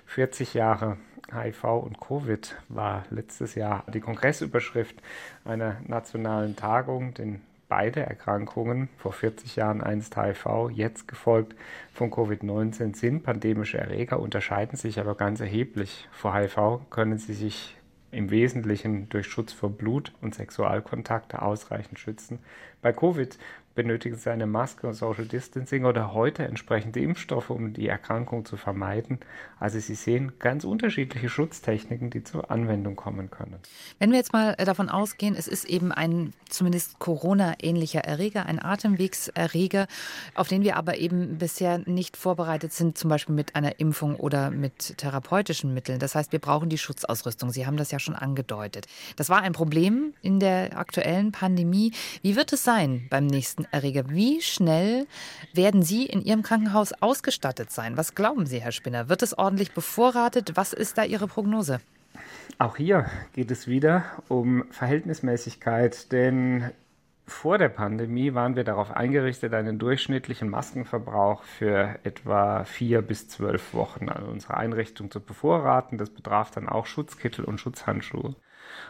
40 0.06 0.54
Jahre 0.54 0.98
HIV 1.32 1.64
und 1.66 2.00
Covid 2.00 2.56
war 2.70 3.04
letztes 3.10 3.56
Jahr 3.56 3.84
die 3.94 4.00
Kongressüberschrift 4.00 4.96
einer 5.44 5.78
nationalen 5.86 6.56
Tagung, 6.56 7.14
den 7.14 7.42
beide 7.70 8.02
Erkrankungen, 8.02 8.90
vor 8.98 9.14
40 9.14 9.56
Jahren 9.56 9.82
einst 9.82 10.16
HIV, 10.16 10.70
jetzt 10.72 11.08
gefolgt 11.08 11.56
von 11.94 12.12
Covid-19, 12.12 12.96
sind 12.96 13.24
pandemische 13.24 13.78
Erreger, 13.78 14.20
unterscheiden 14.20 14.78
sich 14.78 15.00
aber 15.00 15.16
ganz 15.16 15.40
erheblich. 15.40 16.08
Vor 16.12 16.34
HIV 16.36 16.90
können 16.90 17.18
sie 17.18 17.34
sich 17.34 17.78
im 18.12 18.32
Wesentlichen 18.32 19.10
durch 19.10 19.28
Schutz 19.28 19.52
vor 19.52 19.70
Blut 19.70 20.14
und 20.22 20.34
Sexualkontakte 20.34 21.42
ausreichend 21.42 22.00
schützen. 22.00 22.40
Bei 22.82 22.94
Covid 22.94 23.38
benötigen 23.78 24.18
sie 24.18 24.32
eine 24.32 24.48
Maske 24.48 24.88
und 24.88 24.96
Social 24.96 25.26
Distancing 25.26 25.86
oder 25.86 26.12
heute 26.12 26.44
entsprechende 26.44 27.00
Impfstoffe, 27.00 27.52
um 27.52 27.74
die 27.74 27.88
Erkrankung 27.88 28.44
zu 28.44 28.58
vermeiden. 28.58 29.20
Also 29.60 29.80
Sie 29.80 29.94
sehen 29.94 30.34
ganz 30.40 30.64
unterschiedliche 30.64 31.30
Schutztechniken, 31.30 32.10
die 32.10 32.24
zur 32.24 32.50
Anwendung 32.50 32.96
kommen 32.96 33.30
können. 33.30 33.58
Wenn 34.00 34.10
wir 34.10 34.18
jetzt 34.18 34.34
mal 34.34 34.56
äh, 34.58 34.66
davon 34.66 34.90
ausgehen, 34.90 35.36
es 35.36 35.48
ist 35.48 35.66
eben 35.66 35.92
ein 35.92 36.34
zumindest 36.50 36.98
Corona-ähnlicher 36.98 38.00
Erreger, 38.00 38.48
ein 38.48 38.60
Atemwegserreger, 38.60 39.86
auf 40.34 40.48
den 40.48 40.64
wir 40.64 40.76
aber 40.76 40.98
eben 40.98 41.38
bisher 41.38 41.78
nicht 41.86 42.18
vorbereitet 42.18 42.74
sind, 42.74 42.98
zum 42.98 43.12
Beispiel 43.12 43.36
mit 43.36 43.56
einer 43.56 43.80
Impfung 43.80 44.16
oder 44.16 44.50
mit 44.50 44.98
therapeutischen 44.98 45.72
Mitteln. 45.74 46.00
Das 46.00 46.16
heißt, 46.16 46.32
wir 46.32 46.40
brauchen 46.40 46.70
die 46.70 46.80
Schutzausrüstung. 46.80 47.52
Sie 47.52 47.68
haben 47.68 47.78
das 47.78 47.92
ja 47.92 48.00
schon 48.00 48.16
angedeutet. 48.16 48.88
Das 49.18 49.30
war 49.30 49.44
ein 49.44 49.54
Problem 49.54 50.16
in 50.24 50.40
der 50.40 50.80
aktuellen 50.80 51.32
Pandemie. 51.32 51.94
Wie 52.24 52.36
wird 52.36 52.52
es 52.54 52.64
sein 52.64 53.06
beim 53.12 53.28
nächsten 53.28 53.67
Erreger. 53.72 54.10
Wie 54.10 54.42
schnell 54.42 55.08
werden 55.54 55.82
Sie 55.82 56.06
in 56.06 56.22
Ihrem 56.22 56.44
Krankenhaus 56.44 56.94
ausgestattet 56.94 57.72
sein? 57.72 57.98
Was 57.98 58.16
glauben 58.16 58.46
Sie, 58.46 58.62
Herr 58.62 58.72
Spinner? 58.72 59.10
Wird 59.10 59.24
es 59.24 59.38
ordentlich 59.38 59.74
bevorratet? 59.74 60.52
Was 60.56 60.74
ist 60.74 60.98
da 60.98 61.04
Ihre 61.04 61.28
Prognose? 61.28 61.80
Auch 62.60 62.78
hier 62.78 63.06
geht 63.34 63.52
es 63.52 63.68
wieder 63.68 64.04
um 64.28 64.66
Verhältnismäßigkeit, 64.72 66.12
denn 66.12 66.72
vor 67.28 67.58
der 67.58 67.70
Pandemie 67.70 68.34
waren 68.34 68.56
wir 68.56 68.64
darauf 68.64 68.90
eingerichtet, 68.92 69.54
einen 69.54 69.78
durchschnittlichen 69.78 70.50
Maskenverbrauch 70.50 71.44
für 71.44 72.00
etwa 72.04 72.64
vier 72.64 73.02
bis 73.02 73.28
zwölf 73.28 73.74
Wochen 73.74 74.08
an 74.08 74.24
unsere 74.24 74.56
Einrichtung 74.56 75.12
zu 75.12 75.20
bevorraten. 75.20 75.98
Das 75.98 76.10
betraf 76.10 76.52
dann 76.52 76.70
auch 76.70 76.86
Schutzkittel 76.86 77.44
und 77.44 77.60
Schutzhandschuhe. 77.60 78.36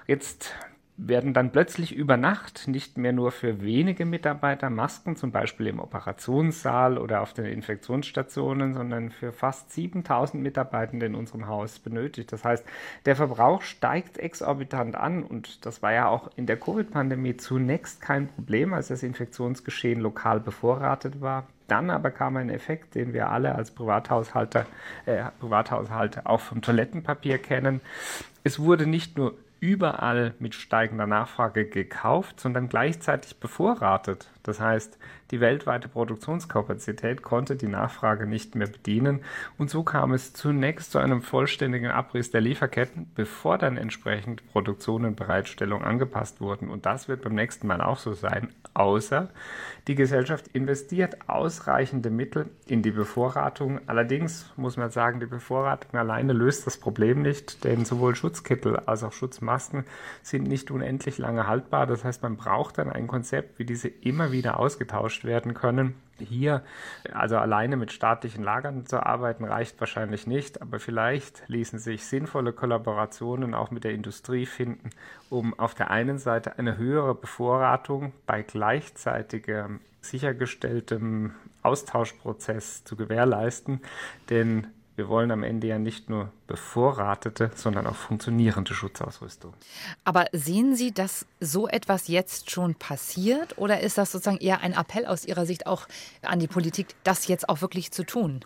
Jetzt 0.05 0.53
werden 0.97 1.33
dann 1.33 1.51
plötzlich 1.51 1.95
über 1.95 2.17
Nacht 2.17 2.67
nicht 2.67 2.97
mehr 2.97 3.13
nur 3.13 3.31
für 3.31 3.61
wenige 3.61 4.03
Mitarbeiter 4.05 4.71
Masken, 4.71 5.15
zum 5.15 5.31
Beispiel 5.31 5.67
im 5.67 5.79
Operationssaal 5.79 6.97
oder 6.97 7.21
auf 7.21 7.33
den 7.33 7.45
Infektionsstationen, 7.45 8.73
sondern 8.73 9.11
für 9.11 9.31
fast 9.31 9.71
7000 9.71 10.41
Mitarbeitende 10.41 11.05
in 11.05 11.13
unserem 11.13 11.47
Haus 11.47 11.77
benötigt. 11.77 12.31
Das 12.31 12.43
heißt, 12.43 12.65
der 13.05 13.15
Verbrauch 13.15 13.61
steigt 13.61 14.17
exorbitant 14.17 14.95
an 14.95 15.23
und 15.23 15.65
das 15.67 15.83
war 15.83 15.93
ja 15.93 16.07
auch 16.07 16.31
in 16.35 16.47
der 16.47 16.59
Covid-Pandemie 16.59 17.37
zunächst 17.37 18.01
kein 18.01 18.27
Problem, 18.27 18.73
als 18.73 18.87
das 18.87 19.03
Infektionsgeschehen 19.03 20.01
lokal 20.01 20.39
bevorratet 20.39 21.21
war. 21.21 21.45
Dann 21.67 21.89
aber 21.89 22.11
kam 22.11 22.37
ein 22.37 22.49
Effekt, 22.49 22.95
den 22.95 23.13
wir 23.13 23.29
alle 23.29 23.53
als 23.53 23.71
Privathaushalter, 23.71 24.65
äh, 25.05 25.25
Privathaushalte 25.39 26.25
auch 26.25 26.39
vom 26.39 26.61
Toilettenpapier 26.61 27.37
kennen. 27.37 27.81
Es 28.43 28.59
wurde 28.59 28.87
nicht 28.87 29.17
nur 29.17 29.35
überall 29.59 30.33
mit 30.39 30.55
steigender 30.55 31.07
Nachfrage 31.07 31.67
gekauft, 31.67 32.39
sondern 32.39 32.69
gleichzeitig 32.69 33.39
bevorratet. 33.39 34.29
Das 34.47 34.61
heißt, 34.61 34.97
die 35.31 35.41
weltweite 35.41 35.89
Produktionskapazität 35.89 37.21
konnte 37.21 37.57
die 37.57 37.67
Nachfrage 37.67 38.25
nicht 38.25 38.55
mehr 38.55 38.67
bedienen 38.67 39.19
und 39.57 39.69
so 39.69 39.83
kam 39.83 40.13
es 40.13 40.31
zunächst 40.31 40.93
zu 40.93 40.99
einem 40.99 41.21
vollständigen 41.21 41.91
Abriss 41.91 42.31
der 42.31 42.39
Lieferketten, 42.39 43.11
bevor 43.13 43.57
dann 43.57 43.75
entsprechend 43.75 44.49
Produktion 44.53 45.03
und 45.03 45.17
Bereitstellung 45.17 45.83
angepasst 45.83 46.39
wurden. 46.39 46.69
Und 46.69 46.85
das 46.85 47.09
wird 47.09 47.23
beim 47.23 47.35
nächsten 47.35 47.67
Mal 47.67 47.81
auch 47.81 47.97
so 47.97 48.13
sein, 48.13 48.53
außer 48.73 49.29
die 49.87 49.95
Gesellschaft 49.95 50.47
investiert 50.49 51.29
ausreichende 51.29 52.09
Mittel 52.09 52.49
in 52.67 52.81
die 52.81 52.91
Bevorratung. 52.91 53.81
Allerdings 53.87 54.51
muss 54.55 54.77
man 54.77 54.91
sagen, 54.91 55.19
die 55.19 55.25
Bevorratung 55.25 55.99
alleine 55.99 56.31
löst 56.31 56.65
das 56.67 56.77
Problem 56.77 57.21
nicht, 57.21 57.65
denn 57.65 57.83
sowohl 57.83 58.15
Schutzkittel 58.15 58.77
als 58.77 59.03
auch 59.03 59.11
Schutzmasken 59.11 59.83
sind 60.23 60.47
nicht 60.47 60.71
unendlich 60.71 61.17
lange 61.17 61.47
haltbar. 61.47 61.85
Das 61.85 62.05
heißt, 62.05 62.23
man 62.23 62.37
braucht 62.37 62.77
dann 62.77 62.89
ein 62.89 63.07
Konzept, 63.07 63.59
wie 63.59 63.65
diese 63.65 63.87
immer 63.87 64.31
wieder 64.31 64.36
wieder 64.37 64.59
ausgetauscht 64.59 65.25
werden 65.25 65.53
können. 65.53 65.95
Hier, 66.19 66.63
also 67.13 67.37
alleine 67.37 67.75
mit 67.75 67.91
staatlichen 67.91 68.43
Lagern 68.43 68.85
zu 68.85 69.05
arbeiten, 69.05 69.43
reicht 69.43 69.79
wahrscheinlich 69.79 70.25
nicht, 70.25 70.61
aber 70.61 70.79
vielleicht 70.79 71.43
ließen 71.47 71.79
sich 71.79 72.05
sinnvolle 72.05 72.53
Kollaborationen 72.53 73.53
auch 73.53 73.71
mit 73.71 73.83
der 73.83 73.91
Industrie 73.91 74.45
finden, 74.45 74.89
um 75.29 75.57
auf 75.59 75.75
der 75.75 75.91
einen 75.91 76.17
Seite 76.17 76.57
eine 76.57 76.77
höhere 76.77 77.13
Bevorratung 77.13 78.13
bei 78.25 78.41
gleichzeitigem 78.41 79.79
sichergestelltem 80.01 81.33
Austauschprozess 81.61 82.83
zu 82.83 82.95
gewährleisten, 82.95 83.81
denn 84.29 84.67
wir 84.97 85.09
wollen 85.09 85.29
am 85.29 85.43
Ende 85.43 85.67
ja 85.67 85.77
nicht 85.77 86.09
nur 86.09 86.31
bevorratete, 86.47 87.51
sondern 87.53 87.85
auch 87.85 87.95
funktionierende 87.95 88.73
Schutzausrüstung. 88.73 89.53
Aber 90.03 90.25
sehen 90.31 90.75
Sie, 90.75 90.91
dass 90.91 91.27
so 91.39 91.67
etwas 91.67 92.07
jetzt 92.07 92.49
schon 92.49 92.73
passiert 92.73 93.59
oder 93.59 93.79
ist 93.81 93.99
das 93.99 94.11
sozusagen 94.11 94.39
eher 94.39 94.61
ein 94.61 94.73
Appell 94.73 95.05
aus 95.05 95.23
Ihrer 95.23 95.45
Sicht 95.45 95.67
auch 95.67 95.87
an 96.23 96.39
die 96.39 96.47
Politik, 96.47 96.87
das 97.03 97.27
jetzt 97.27 97.47
auch 97.47 97.61
wirklich 97.61 97.91
zu 97.91 98.05
tun? 98.05 98.41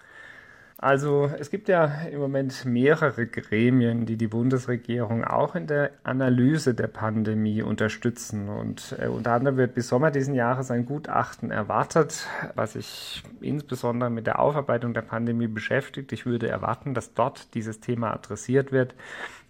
Also 0.81 1.29
es 1.37 1.51
gibt 1.51 1.69
ja 1.69 1.85
im 2.11 2.19
Moment 2.19 2.65
mehrere 2.65 3.27
Gremien, 3.27 4.07
die 4.07 4.17
die 4.17 4.27
Bundesregierung 4.27 5.23
auch 5.23 5.53
in 5.53 5.67
der 5.67 5.91
Analyse 6.03 6.73
der 6.73 6.87
Pandemie 6.87 7.61
unterstützen. 7.61 8.49
Und 8.49 8.95
äh, 8.99 9.05
unter 9.05 9.33
anderem 9.33 9.57
wird 9.57 9.75
bis 9.75 9.89
Sommer 9.89 10.09
diesen 10.09 10.33
Jahres 10.33 10.71
ein 10.71 10.87
Gutachten 10.87 11.51
erwartet, 11.51 12.25
was 12.55 12.73
sich 12.73 13.21
insbesondere 13.41 14.09
mit 14.09 14.25
der 14.25 14.39
Aufarbeitung 14.39 14.95
der 14.95 15.03
Pandemie 15.03 15.47
beschäftigt. 15.47 16.13
Ich 16.13 16.25
würde 16.25 16.47
erwarten, 16.49 16.95
dass 16.95 17.13
dort 17.13 17.53
dieses 17.53 17.79
Thema 17.79 18.11
adressiert 18.11 18.71
wird. 18.71 18.95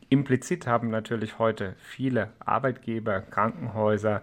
Implizit 0.10 0.68
haben 0.68 0.90
natürlich 0.90 1.40
heute 1.40 1.76
viele 1.78 2.32
Arbeitgeber, 2.40 3.22
Krankenhäuser 3.22 4.22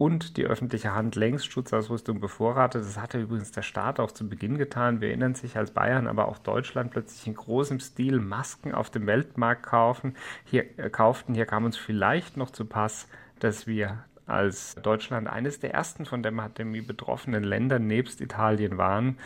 und 0.00 0.38
die 0.38 0.46
öffentliche 0.46 0.94
Hand 0.94 1.14
längst 1.14 1.52
Schutzausrüstung 1.52 2.20
bevorratet. 2.20 2.82
Das 2.82 2.98
hatte 2.98 3.20
übrigens 3.20 3.52
der 3.52 3.60
Staat 3.60 4.00
auch 4.00 4.10
zu 4.10 4.26
Beginn 4.26 4.56
getan. 4.56 5.02
Wir 5.02 5.08
erinnern 5.08 5.34
sich, 5.34 5.58
als 5.58 5.72
Bayern, 5.72 6.06
aber 6.06 6.26
auch 6.26 6.38
Deutschland 6.38 6.90
plötzlich 6.90 7.26
in 7.26 7.34
großem 7.34 7.80
Stil 7.80 8.18
Masken 8.18 8.72
auf 8.72 8.88
dem 8.88 9.06
Weltmarkt 9.06 9.62
kaufen. 9.62 10.16
Hier, 10.46 10.64
äh, 10.78 10.88
kauften. 10.88 11.34
Hier 11.34 11.44
kam 11.44 11.66
uns 11.66 11.76
vielleicht 11.76 12.38
noch 12.38 12.48
zu 12.48 12.64
Pass, 12.64 13.08
dass 13.40 13.66
wir 13.66 14.02
als 14.26 14.76
Deutschland 14.82 15.28
eines 15.28 15.60
der 15.60 15.74
ersten 15.74 16.06
von 16.06 16.22
der 16.22 16.30
Pandemie 16.30 16.80
betroffenen 16.80 17.42
Länder 17.44 17.78
nebst 17.78 18.20
Italien 18.20 18.78
waren. 18.78 19.18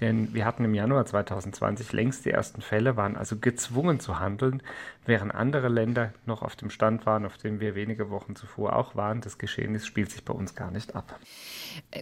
Denn 0.00 0.34
wir 0.34 0.44
hatten 0.44 0.64
im 0.64 0.74
Januar 0.74 1.06
2020 1.06 1.92
längst 1.92 2.24
die 2.24 2.30
ersten 2.30 2.60
Fälle, 2.60 2.96
waren 2.96 3.16
also 3.16 3.36
gezwungen 3.36 4.00
zu 4.00 4.18
handeln, 4.18 4.62
während 5.06 5.34
andere 5.34 5.68
Länder 5.68 6.12
noch 6.26 6.42
auf 6.42 6.56
dem 6.56 6.70
Stand 6.70 7.06
waren, 7.06 7.24
auf 7.24 7.36
dem 7.38 7.60
wir 7.60 7.74
wenige 7.74 8.10
Wochen 8.10 8.34
zuvor 8.34 8.74
auch 8.76 8.96
waren. 8.96 9.20
Das 9.20 9.38
Geschehen 9.38 9.74
ist, 9.74 9.86
spielt 9.86 10.10
sich 10.10 10.24
bei 10.24 10.32
uns 10.32 10.54
gar 10.54 10.70
nicht 10.70 10.96
ab. 10.96 11.18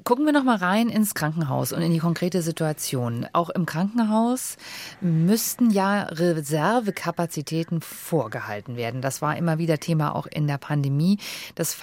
Gucken 0.04 0.25
wir 0.25 0.33
noch 0.33 0.45
mal 0.45 0.57
rein 0.57 0.88
ins 0.88 1.14
Krankenhaus 1.14 1.73
und 1.73 1.83
in 1.83 1.92
die 1.92 1.99
konkrete 1.99 2.42
Situation. 2.42 3.26
Auch 3.33 3.50
im 3.50 3.66
Krankenhaus 3.66 4.57
müssten 5.00 5.71
ja 5.71 6.04
Reservekapazitäten 6.04 7.80
vorgehalten 7.80 8.76
werden. 8.76 9.02
Das 9.02 9.21
war 9.21 9.37
immer 9.37 9.59
wieder 9.59 9.78
Thema 9.78 10.14
auch 10.14 10.26
in 10.26 10.47
der 10.47 10.59
Pandemie. 10.59 11.19
Das 11.54 11.75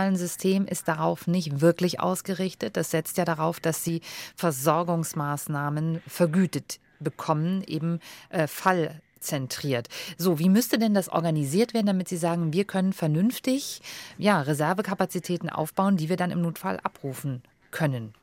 Fallpauschalensystem 0.00 0.66
ist 0.66 0.88
darauf 0.88 1.26
nicht 1.26 1.60
wirklich 1.60 2.00
ausgerichtet. 2.00 2.76
Das 2.76 2.90
setzt 2.90 3.18
ja 3.18 3.24
darauf, 3.24 3.60
dass 3.60 3.84
sie 3.84 4.00
Versorgungsmaßnahmen 4.36 6.00
vergütet 6.06 6.80
bekommen, 7.00 7.62
eben 7.66 8.00
äh, 8.30 8.46
Fall 8.46 9.00
zentriert. 9.20 9.88
So, 10.16 10.38
wie 10.38 10.48
müsste 10.48 10.78
denn 10.78 10.94
das 10.94 11.10
organisiert 11.10 11.74
werden, 11.74 11.86
damit 11.86 12.08
Sie 12.08 12.16
sagen, 12.16 12.54
wir 12.54 12.64
können 12.64 12.94
vernünftig 12.94 13.82
ja, 14.16 14.40
Reservekapazitäten 14.40 15.50
aufbauen, 15.50 15.98
die 15.98 16.08
wir 16.08 16.16
dann 16.16 16.30
im 16.30 16.40
Notfall 16.40 16.80
abrufen 16.82 17.42
können? 17.70 18.14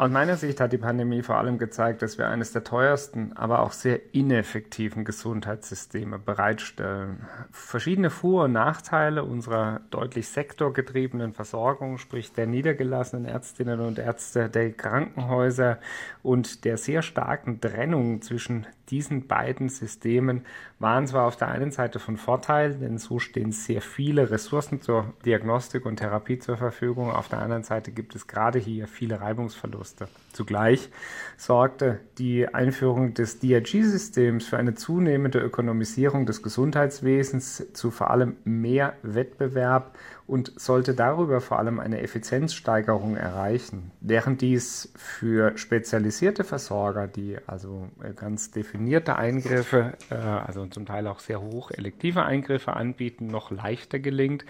Aus 0.00 0.12
meiner 0.12 0.36
Sicht 0.36 0.60
hat 0.60 0.72
die 0.72 0.78
Pandemie 0.78 1.22
vor 1.22 1.38
allem 1.38 1.58
gezeigt, 1.58 2.02
dass 2.02 2.18
wir 2.18 2.28
eines 2.28 2.52
der 2.52 2.62
teuersten, 2.62 3.32
aber 3.36 3.62
auch 3.62 3.72
sehr 3.72 4.14
ineffektiven 4.14 5.04
Gesundheitssysteme 5.04 6.20
bereitstellen. 6.20 7.26
Verschiedene 7.50 8.08
Vor- 8.08 8.44
und 8.44 8.52
Nachteile 8.52 9.24
unserer 9.24 9.80
deutlich 9.90 10.28
sektorgetriebenen 10.28 11.32
Versorgung, 11.32 11.98
sprich 11.98 12.32
der 12.32 12.46
niedergelassenen 12.46 13.24
Ärztinnen 13.24 13.80
und 13.80 13.98
Ärzte, 13.98 14.48
der 14.48 14.70
Krankenhäuser 14.70 15.80
und 16.22 16.64
der 16.64 16.76
sehr 16.76 17.02
starken 17.02 17.60
Trennung 17.60 18.22
zwischen 18.22 18.68
diesen 18.90 19.26
beiden 19.26 19.68
Systemen 19.68 20.46
waren 20.78 21.06
zwar 21.06 21.26
auf 21.26 21.36
der 21.36 21.48
einen 21.48 21.72
Seite 21.72 21.98
von 21.98 22.16
Vorteil, 22.16 22.74
denn 22.74 22.98
so 22.98 23.18
stehen 23.18 23.52
sehr 23.52 23.82
viele 23.82 24.30
Ressourcen 24.30 24.80
zur 24.80 25.12
Diagnostik 25.24 25.84
und 25.84 25.96
Therapie 25.96 26.38
zur 26.38 26.56
Verfügung. 26.56 27.10
Auf 27.10 27.28
der 27.28 27.40
anderen 27.40 27.64
Seite 27.64 27.90
gibt 27.90 28.14
es 28.14 28.26
gerade 28.26 28.58
hier 28.58 28.86
viele 28.86 29.20
Reibungsverluste. 29.20 29.87
Zugleich 30.32 30.90
sorgte 31.36 32.00
die 32.18 32.46
Einführung 32.46 33.14
des 33.14 33.38
DRG-Systems 33.40 34.46
für 34.46 34.56
eine 34.56 34.74
zunehmende 34.74 35.40
Ökonomisierung 35.40 36.26
des 36.26 36.42
Gesundheitswesens 36.42 37.72
zu 37.72 37.90
vor 37.90 38.10
allem 38.10 38.36
mehr 38.44 38.94
Wettbewerb 39.02 39.96
und 40.28 40.52
sollte 40.60 40.94
darüber 40.94 41.40
vor 41.40 41.58
allem 41.58 41.80
eine 41.80 42.02
Effizienzsteigerung 42.02 43.16
erreichen. 43.16 43.90
Während 44.00 44.42
dies 44.42 44.92
für 44.94 45.56
spezialisierte 45.56 46.44
Versorger, 46.44 47.06
die 47.06 47.38
also 47.46 47.88
ganz 48.14 48.50
definierte 48.50 49.16
Eingriffe, 49.16 49.94
äh, 50.10 50.14
also 50.14 50.66
zum 50.66 50.84
Teil 50.84 51.06
auch 51.06 51.20
sehr 51.20 51.40
hoch 51.40 51.70
elektive 51.70 52.24
Eingriffe 52.24 52.74
anbieten, 52.74 53.26
noch 53.28 53.50
leichter 53.50 53.98
gelingt, 53.98 54.44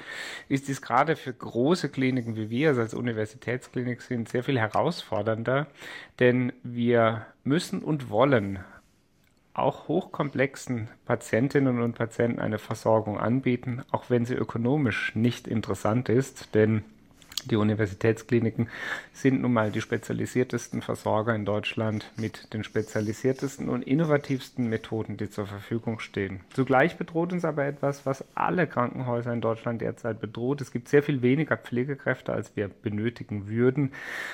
ist 0.49 0.67
dies 0.67 0.83
gerade 0.83 1.15
für 1.15 1.33
große 1.33 1.89
Kliniken 1.91 2.35
wie 2.35 2.51
wir, 2.51 2.71
also 2.71 2.81
als 2.81 2.95
Universitätsklinik 2.95 4.03
sind, 4.03 4.29
sehr 4.29 4.43
viel 4.43 4.59
herausfordernder, 4.59 5.69
denn 6.19 6.53
wir 6.65 7.27
müssen 7.45 7.83
und 7.83 8.11
wollen 8.11 8.59
auch 9.59 9.89
hochkomplexen 9.89 10.89
Patientinnen 11.07 11.83
und 11.83 11.95
Patienten 11.95 12.41
eine 12.41 12.59
Versorgung 12.59 13.19
anbieten, 13.19 13.83
auch 13.91 14.11
wenn 14.11 14.25
sie 14.25 14.35
ökonomisch 14.35 15.15
nicht 15.15 15.49
interessant 15.49 16.09
ist, 16.09 16.55
denn 16.55 16.85
die 17.45 17.57
Universitätskliniken 17.57 18.69
sind 19.13 19.41
nun 19.41 19.53
mal 19.53 19.71
die 19.71 19.81
spezialisiertesten 19.81 20.83
Versorger 20.83 21.35
in 21.35 21.45
Deutschland 21.45 22.11
mit 22.17 22.53
den 22.53 22.65
spezialisiertesten 22.65 23.69
und 23.69 23.83
innovativsten 23.83 24.69
Methoden, 24.69 25.17
die 25.17 25.31
zur 25.31 25.47
Verfügung 25.47 26.01
stehen. 26.01 26.41
Zugleich 26.53 26.97
bedroht 26.97 27.33
uns 27.33 27.45
aber 27.45 27.65
etwas, 27.65 28.05
was 28.07 28.25
alle 28.35 28.67
Krankenhäuser 28.67 29.33
in 29.33 29.41
Deutschland 29.41 29.81
derzeit 29.81 30.21
bedroht. 30.21 30.61
Es 30.61 30.73
gibt 30.73 30.89
sehr 30.89 31.03
viel 31.03 31.23
weniger 31.23 31.57
Pflegekräfte, 31.57 32.33
als 32.33 32.57
wir 32.57 32.69
benötigen 32.69 33.49
würden. 33.49 33.93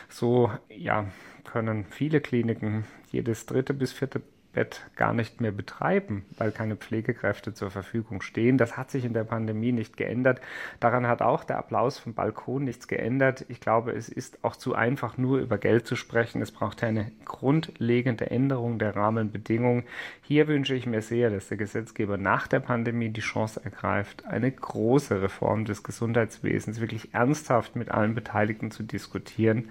So 0.08 0.50
ja, 0.68 1.06
können 1.44 1.84
viele 1.84 2.20
Kliniken 2.20 2.84
jedes 3.12 3.44
dritte 3.46 3.74
bis 3.74 3.92
vierte 3.92 4.22
Bett 4.54 4.86
gar 4.96 5.12
nicht 5.12 5.40
mehr 5.40 5.52
betreiben, 5.52 6.24
weil 6.38 6.52
keine 6.52 6.76
Pflegekräfte 6.76 7.52
zur 7.52 7.70
Verfügung 7.70 8.22
stehen. 8.22 8.56
Das 8.56 8.76
hat 8.76 8.90
sich 8.90 9.04
in 9.04 9.12
der 9.12 9.24
Pandemie 9.24 9.72
nicht 9.72 9.96
geändert. 9.96 10.40
Daran 10.80 11.06
hat 11.06 11.20
auch 11.20 11.44
der 11.44 11.58
Applaus 11.58 11.98
vom 11.98 12.14
Balkon 12.14 12.64
nichts 12.64 12.88
geändert. 12.88 13.44
Ich 13.48 13.60
glaube, 13.60 13.92
es 13.92 14.08
ist 14.08 14.42
auch 14.42 14.56
zu 14.56 14.74
einfach, 14.74 15.18
nur 15.18 15.38
über 15.38 15.58
Geld 15.58 15.86
zu 15.86 15.96
sprechen. 15.96 16.40
Es 16.40 16.52
braucht 16.52 16.82
eine 16.82 17.10
grundlegende 17.24 18.30
Änderung 18.30 18.78
der 18.78 18.96
Rahmenbedingungen. 18.96 19.84
Hier 20.22 20.48
wünsche 20.48 20.74
ich 20.74 20.86
mir 20.86 21.02
sehr, 21.02 21.30
dass 21.30 21.48
der 21.48 21.58
Gesetzgeber 21.58 22.16
nach 22.16 22.46
der 22.46 22.60
Pandemie 22.60 23.10
die 23.10 23.20
Chance 23.20 23.60
ergreift, 23.62 24.24
eine 24.26 24.50
große 24.50 25.20
Reform 25.20 25.64
des 25.64 25.82
Gesundheitswesens 25.82 26.80
wirklich 26.80 27.12
ernsthaft 27.12 27.76
mit 27.76 27.90
allen 27.90 28.14
Beteiligten 28.14 28.70
zu 28.70 28.82
diskutieren 28.82 29.68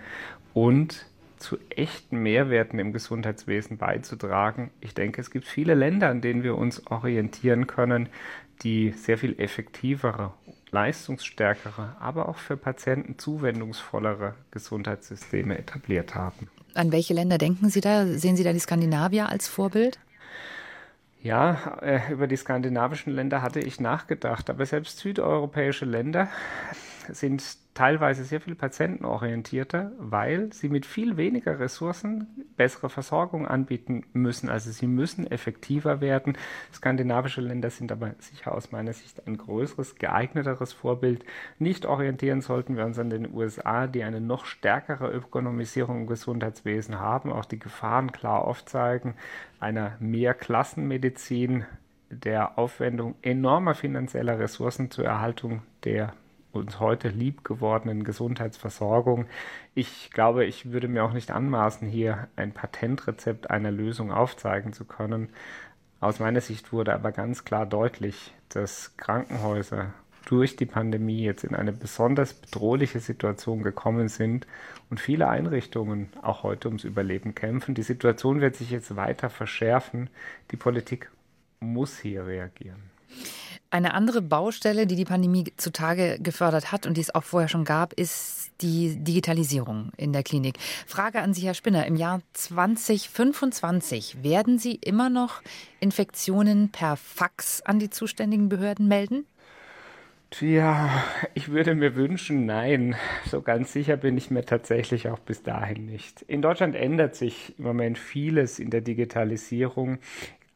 und 0.54 1.06
zu 1.44 1.58
echten 1.70 2.18
Mehrwerten 2.18 2.80
im 2.80 2.94
Gesundheitswesen 2.94 3.78
beizutragen. 3.78 4.72
Ich 4.82 4.94
denke, 4.94 5.22
es 5.22 5.30
gibt 5.30 5.46
viele 5.46 5.76
Länder, 5.76 6.10
an 6.10 6.22
denen 6.22 6.42
wir 6.42 6.58
uns 6.58 6.88
orientieren 6.88 7.68
können, 7.68 8.10
die 8.64 8.92
sehr 8.92 9.18
viel 9.18 9.38
effektivere, 9.40 10.34
leistungsstärkere, 10.72 11.96
aber 12.00 12.30
auch 12.30 12.38
für 12.38 12.58
Patienten 12.58 13.20
zuwendungsvollere 13.20 14.36
Gesundheitssysteme 14.52 15.58
etabliert 15.58 16.16
haben. 16.16 16.50
An 16.74 16.92
welche 16.92 17.14
Länder 17.14 17.38
denken 17.38 17.70
Sie 17.70 17.82
da? 17.82 18.08
Sehen 18.08 18.36
Sie 18.36 18.44
da 18.44 18.54
die 18.54 18.60
Skandinavier 18.60 19.30
als 19.30 19.48
Vorbild? 19.48 20.00
Ja, 21.22 21.78
äh, 21.82 22.12
über 22.12 22.28
die 22.28 22.36
skandinavischen 22.36 23.14
Länder 23.14 23.42
hatte 23.42 23.60
ich 23.60 23.80
nachgedacht, 23.80 24.50
aber 24.50 24.66
selbst 24.66 25.00
südeuropäische 25.00 25.86
Länder 25.86 26.30
sind 27.10 27.44
teilweise 27.74 28.24
sehr 28.24 28.40
viel 28.40 28.56
patientenorientierter, 28.56 29.92
weil 29.98 30.54
sie 30.54 30.70
mit 30.70 30.86
viel 30.86 31.18
weniger 31.18 31.60
Ressourcen 31.60 32.28
bessere 32.56 32.90
Versorgung 32.90 33.48
anbieten 33.48 34.06
müssen. 34.14 34.50
Also 34.50 34.72
sie 34.72 34.88
müssen 34.88 35.30
effektiver 35.30 36.00
werden. 36.00 36.38
Skandinavische 36.72 37.42
Länder 37.42 37.70
sind 37.70 37.92
aber 37.92 38.14
sicher 38.20 38.54
aus 38.54 38.72
meiner 38.72 38.94
Sicht 38.94 39.26
ein 39.28 39.38
größeres, 39.38 39.96
geeigneteres 39.96 40.74
Vorbild. 40.74 41.26
Nicht 41.58 41.86
orientieren 41.86 42.42
sollten 42.42 42.78
wir 42.78 42.86
uns 42.86 43.00
an 43.00 43.10
den 43.10 43.34
USA, 43.34 43.88
die 43.88 44.04
eine 44.04 44.22
noch 44.22 44.46
stärkere 44.46 45.12
Ökonomisierung 45.12 46.02
im 46.02 46.08
Gesundheitswesen 46.08 47.00
haben, 47.00 47.32
auch 47.32 47.46
die 47.46 47.60
Gefahren 47.60 48.12
klar 48.12 48.44
aufzeigen, 48.44 49.16
einer 49.60 49.98
Mehrklassenmedizin, 50.00 51.66
der 52.10 52.60
Aufwendung 52.60 53.16
enormer 53.24 53.74
finanzieller 53.74 54.38
Ressourcen 54.38 54.92
zur 54.92 55.06
Erhaltung 55.06 55.64
der 55.84 56.14
uns 56.54 56.80
heute 56.80 57.10
lieb 57.10 57.44
gewordenen 57.44 58.04
Gesundheitsversorgung. 58.04 59.26
Ich 59.76 60.12
glaube, 60.12 60.46
ich 60.46 60.72
würde 60.72 60.88
mir 60.88 61.04
auch 61.04 61.14
nicht 61.14 61.32
anmaßen, 61.32 61.88
hier 61.88 62.28
ein 62.36 62.54
Patentrezept 62.54 63.50
einer 63.50 63.72
Lösung 63.72 64.12
aufzeigen 64.12 64.74
zu 64.74 64.86
können. 64.86 65.30
Aus 66.00 66.20
meiner 66.20 66.42
Sicht 66.42 66.72
wurde 66.72 66.94
aber 66.94 67.12
ganz 67.12 67.46
klar 67.46 67.66
deutlich, 67.66 68.34
dass 68.50 68.96
Krankenhäuser 68.98 69.94
durch 70.26 70.56
die 70.56 70.66
Pandemie 70.66 71.24
jetzt 71.24 71.44
in 71.44 71.56
eine 71.56 71.74
besonders 71.74 72.34
bedrohliche 72.34 73.00
Situation 73.00 73.62
gekommen 73.62 74.08
sind 74.08 74.48
und 74.90 75.00
viele 75.00 75.28
Einrichtungen 75.28 76.10
auch 76.22 76.44
heute 76.44 76.70
ums 76.70 76.84
Überleben 76.84 77.36
kämpfen. 77.36 77.76
Die 77.76 77.84
Situation 77.84 78.42
wird 78.42 78.56
sich 78.56 78.72
jetzt 78.72 78.96
weiter 78.96 79.30
verschärfen. 79.30 80.10
Die 80.52 80.58
Politik 80.58 81.10
muss 81.60 82.00
hier 82.00 82.26
reagieren. 82.26 82.92
Eine 83.74 83.96
andere 83.96 84.22
Baustelle, 84.22 84.86
die 84.86 84.96
die 84.96 85.04
Pandemie 85.04 85.46
zutage 85.58 86.20
gefördert 86.22 86.72
hat 86.72 86.86
und 86.86 86.96
die 86.96 87.02
es 87.02 87.16
auch 87.16 87.24
vorher 87.24 87.50
schon 87.50 87.66
gab, 87.66 87.94
ist 87.94 88.52
die 88.62 88.98
Digitalisierung 89.04 89.90
in 89.98 90.14
der 90.14 90.22
Klinik. 90.22 90.60
Frage 90.86 91.22
an 91.22 91.34
Sie, 91.34 91.42
Herr 91.42 91.56
Spinner. 91.56 91.88
Im 91.88 91.96
Jahr 91.96 92.22
2025 92.34 94.22
werden 94.22 94.60
Sie 94.60 94.76
immer 94.76 95.10
noch 95.10 95.42
Infektionen 95.80 96.70
per 96.70 96.98
Fax 96.98 97.62
an 97.62 97.80
die 97.80 97.90
zuständigen 97.90 98.48
Behörden 98.48 98.88
melden? 98.88 99.26
Tja, 100.30 100.92
ich 101.34 101.50
würde 101.50 101.74
mir 101.74 101.96
wünschen, 101.96 102.46
nein. 102.46 102.96
So 103.26 103.42
ganz 103.42 103.74
sicher 103.74 103.98
bin 103.98 104.16
ich 104.18 104.30
mir 104.30 104.46
tatsächlich 104.46 105.10
auch 105.10 105.18
bis 105.20 105.42
dahin 105.42 105.88
nicht. 105.88 106.22
In 106.24 106.44
Deutschland 106.44 106.76
ändert 106.76 107.16
sich 107.16 107.56
im 107.58 107.66
Moment 107.66 107.98
vieles 107.98 108.60
in 108.60 108.70
der 108.70 108.82
Digitalisierung 108.82 109.98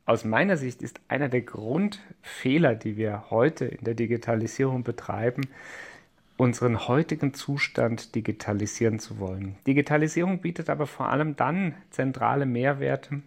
aus 0.08 0.24
meiner 0.24 0.56
Sicht 0.56 0.82
ist 0.82 1.02
einer 1.10 1.28
der 1.28 1.42
Grundfehler, 1.42 2.76
die 2.76 2.96
wir 2.96 3.26
heute 3.30 3.66
in 3.66 3.84
der 3.84 3.94
Digitalisierung 3.94 4.84
betreiben, 4.84 5.42
unseren 6.38 6.88
heutigen 6.88 7.34
Zustand 7.34 8.16
digitalisieren 8.16 9.00
zu 9.00 9.20
wollen. 9.20 9.58
Digitalisierung 9.68 10.40
bietet 10.40 10.70
aber 10.70 10.88
vor 10.88 11.10
allem 11.10 11.36
dann 11.36 11.76
zentrale 11.90 12.46
Mehrwerte, 12.46 13.22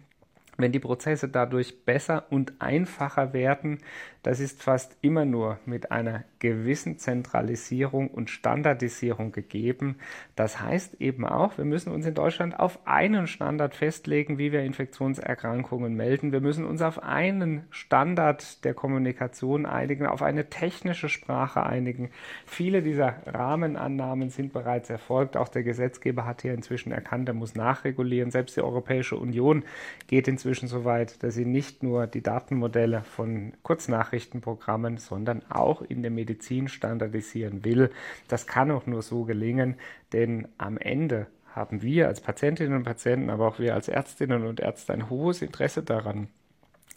wenn 0.61 0.71
die 0.71 0.79
Prozesse 0.79 1.27
dadurch 1.27 1.85
besser 1.85 2.25
und 2.29 2.53
einfacher 2.59 3.33
werden, 3.33 3.79
das 4.23 4.39
ist 4.39 4.61
fast 4.61 4.97
immer 5.01 5.25
nur 5.25 5.57
mit 5.65 5.91
einer 5.91 6.25
gewissen 6.37 6.99
Zentralisierung 6.99 8.07
und 8.07 8.29
Standardisierung 8.29 9.31
gegeben. 9.31 9.97
Das 10.35 10.61
heißt 10.61 11.01
eben 11.01 11.25
auch, 11.25 11.57
wir 11.57 11.65
müssen 11.65 11.91
uns 11.91 12.05
in 12.05 12.13
Deutschland 12.13 12.59
auf 12.59 12.85
einen 12.85 13.25
Standard 13.25 13.73
festlegen, 13.73 14.37
wie 14.37 14.51
wir 14.51 14.61
Infektionserkrankungen 14.61 15.95
melden. 15.95 16.31
Wir 16.31 16.41
müssen 16.41 16.65
uns 16.65 16.83
auf 16.83 17.01
einen 17.01 17.63
Standard 17.71 18.63
der 18.63 18.75
Kommunikation 18.75 19.65
einigen, 19.65 20.05
auf 20.05 20.21
eine 20.21 20.49
technische 20.49 21.09
Sprache 21.09 21.63
einigen. 21.63 22.11
Viele 22.45 22.83
dieser 22.83 23.15
Rahmenannahmen 23.25 24.29
sind 24.29 24.53
bereits 24.53 24.91
erfolgt. 24.91 25.35
Auch 25.35 25.47
der 25.47 25.63
Gesetzgeber 25.63 26.25
hat 26.25 26.43
hier 26.43 26.53
inzwischen 26.53 26.91
erkannt, 26.91 27.27
er 27.27 27.33
muss 27.33 27.55
nachregulieren. 27.55 28.29
Selbst 28.29 28.55
die 28.55 28.61
Europäische 28.61 29.15
Union 29.15 29.63
geht 30.05 30.27
inzwischen 30.27 30.50
so 30.53 30.85
weit, 30.85 31.23
dass 31.23 31.35
sie 31.35 31.45
nicht 31.45 31.83
nur 31.83 32.07
die 32.07 32.21
Datenmodelle 32.21 33.03
von 33.03 33.53
Kurznachrichten 33.63 34.01
Nachrichtenprogrammen, 34.39 34.97
sondern 34.97 35.43
auch 35.49 35.81
in 35.81 36.01
der 36.01 36.11
Medizin 36.11 36.67
standardisieren 36.67 37.63
will. 37.63 37.91
Das 38.27 38.47
kann 38.47 38.71
auch 38.71 38.85
nur 38.85 39.01
so 39.01 39.23
gelingen, 39.23 39.75
denn 40.13 40.47
am 40.57 40.77
Ende 40.77 41.27
haben 41.55 41.81
wir 41.81 42.07
als 42.07 42.21
Patientinnen 42.21 42.73
und 42.73 42.83
Patienten, 42.83 43.29
aber 43.29 43.47
auch 43.47 43.59
wir 43.59 43.73
als 43.73 43.87
Ärztinnen 43.87 44.45
und 44.45 44.59
Ärzte 44.59 44.93
ein 44.93 45.09
hohes 45.09 45.41
Interesse 45.41 45.83
daran, 45.83 46.27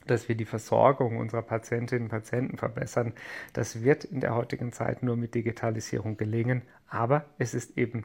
dass 0.06 0.28
wir 0.28 0.36
die 0.36 0.44
Versorgung 0.44 1.18
unserer 1.18 1.42
Patientinnen 1.42 2.04
und 2.04 2.10
Patienten 2.10 2.56
verbessern. 2.56 3.12
Das 3.52 3.82
wird 3.82 4.04
in 4.04 4.20
der 4.20 4.34
heutigen 4.34 4.72
Zeit 4.72 5.02
nur 5.02 5.16
mit 5.16 5.34
Digitalisierung 5.34 6.16
gelingen, 6.16 6.62
aber 6.88 7.24
es 7.38 7.54
ist 7.54 7.76
eben 7.76 8.04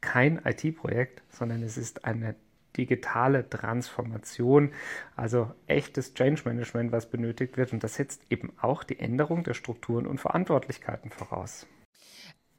kein 0.00 0.40
IT-Projekt, 0.44 1.22
sondern 1.28 1.62
es 1.62 1.76
ist 1.76 2.04
eine 2.04 2.34
digitale 2.76 3.48
Transformation, 3.48 4.72
also 5.16 5.50
echtes 5.66 6.14
Change 6.14 6.42
Management, 6.44 6.92
was 6.92 7.10
benötigt 7.10 7.56
wird. 7.56 7.72
Und 7.72 7.84
das 7.84 7.94
setzt 7.94 8.22
eben 8.30 8.52
auch 8.60 8.84
die 8.84 8.98
Änderung 8.98 9.44
der 9.44 9.54
Strukturen 9.54 10.06
und 10.06 10.18
Verantwortlichkeiten 10.18 11.10
voraus. 11.10 11.66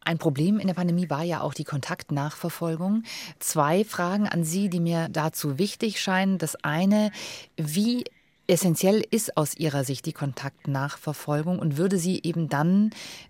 Ein 0.03 0.17
Problem 0.17 0.59
in 0.59 0.67
der 0.67 0.73
Pandemie 0.73 1.09
war 1.09 1.23
ja 1.23 1.41
auch 1.41 1.53
die 1.53 1.63
Kontaktnachverfolgung. 1.63 3.03
Zwei 3.39 3.83
Fragen 3.83 4.27
an 4.27 4.43
Sie, 4.43 4.67
die 4.67 4.79
mir 4.79 5.09
dazu 5.09 5.59
wichtig 5.59 6.01
scheinen. 6.01 6.39
Das 6.39 6.55
eine, 6.63 7.11
wie 7.55 8.03
essentiell 8.47 9.03
ist 9.11 9.37
aus 9.37 9.55
Ihrer 9.55 9.83
Sicht 9.83 10.05
die 10.07 10.13
Kontaktnachverfolgung 10.13 11.59
und 11.59 11.77
würde 11.77 11.97
sie 11.97 12.19
eben 12.23 12.49
dann 12.49 12.89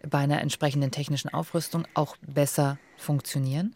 bei 0.10 0.20
einer 0.20 0.42
entsprechenden 0.42 0.92
technischen 0.92 1.34
Aufrüstung 1.34 1.86
auch 1.94 2.16
besser 2.22 2.80
funktionieren? 2.98 3.76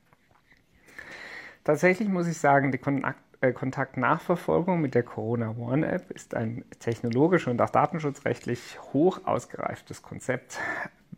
Tatsächlich 1.66 2.08
muss 2.08 2.28
ich 2.28 2.38
sagen, 2.38 2.72
die 2.72 2.80
äh, 3.42 3.52
Kontaktnachverfolgung 3.52 4.80
mit 4.80 4.94
der 4.94 5.02
Corona 5.02 5.56
One 5.58 5.86
App 5.88 6.12
ist 6.12 6.36
ein 6.36 6.64
technologisch 6.80 7.48
und 7.48 7.60
auch 7.60 7.72
datenschutzrechtlich 7.72 8.80
hoch 8.94 9.22
ausgereiftes 9.26 10.04
Konzept. 10.04 10.60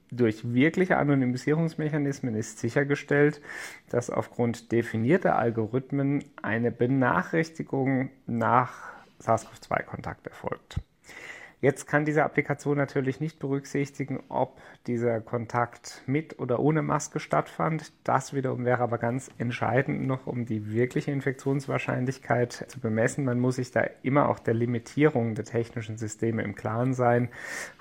Durch 0.10 0.54
wirkliche 0.54 0.98
Anonymisierungsmechanismen 0.98 2.34
ist 2.34 2.60
sichergestellt, 2.60 3.42
dass 3.90 4.10
aufgrund 4.10 4.72
definierter 4.72 5.38
Algorithmen 5.38 6.24
eine 6.42 6.72
Benachrichtigung 6.72 8.10
nach 8.26 8.94
SARS-CoV-2-Kontakt 9.20 10.28
erfolgt. 10.28 10.80
Jetzt 11.60 11.88
kann 11.88 12.06
diese 12.06 12.24
Applikation 12.24 12.78
natürlich 12.78 13.20
nicht 13.20 13.40
berücksichtigen, 13.40 14.20
ob 14.30 14.62
dieser 14.86 15.22
Kontakt 15.22 16.04
mit 16.06 16.38
oder 16.38 16.60
ohne 16.60 16.84
Maske 16.84 17.20
stattfand. 17.20 17.94
Das 18.04 18.36
wiederum 18.36 18.64
wäre 18.64 18.84
aber 18.84 19.00
ganz 19.00 19.32
entscheidend 19.40 20.06
noch, 20.06 20.28
um 20.28 20.46
die 20.46 20.72
wirkliche 20.72 21.10
Infektionswahrscheinlichkeit 21.10 22.66
zu 22.68 22.80
bemessen. 22.80 23.26
Man 23.26 23.40
muss 23.40 23.56
sich 23.56 23.72
da 23.72 23.82
immer 24.04 24.30
auch 24.30 24.38
der 24.38 24.54
Limitierung 24.54 25.34
der 25.34 25.46
technischen 25.46 25.98
Systeme 25.98 26.44
im 26.44 26.54
Klaren 26.54 26.94
sein. 26.94 27.30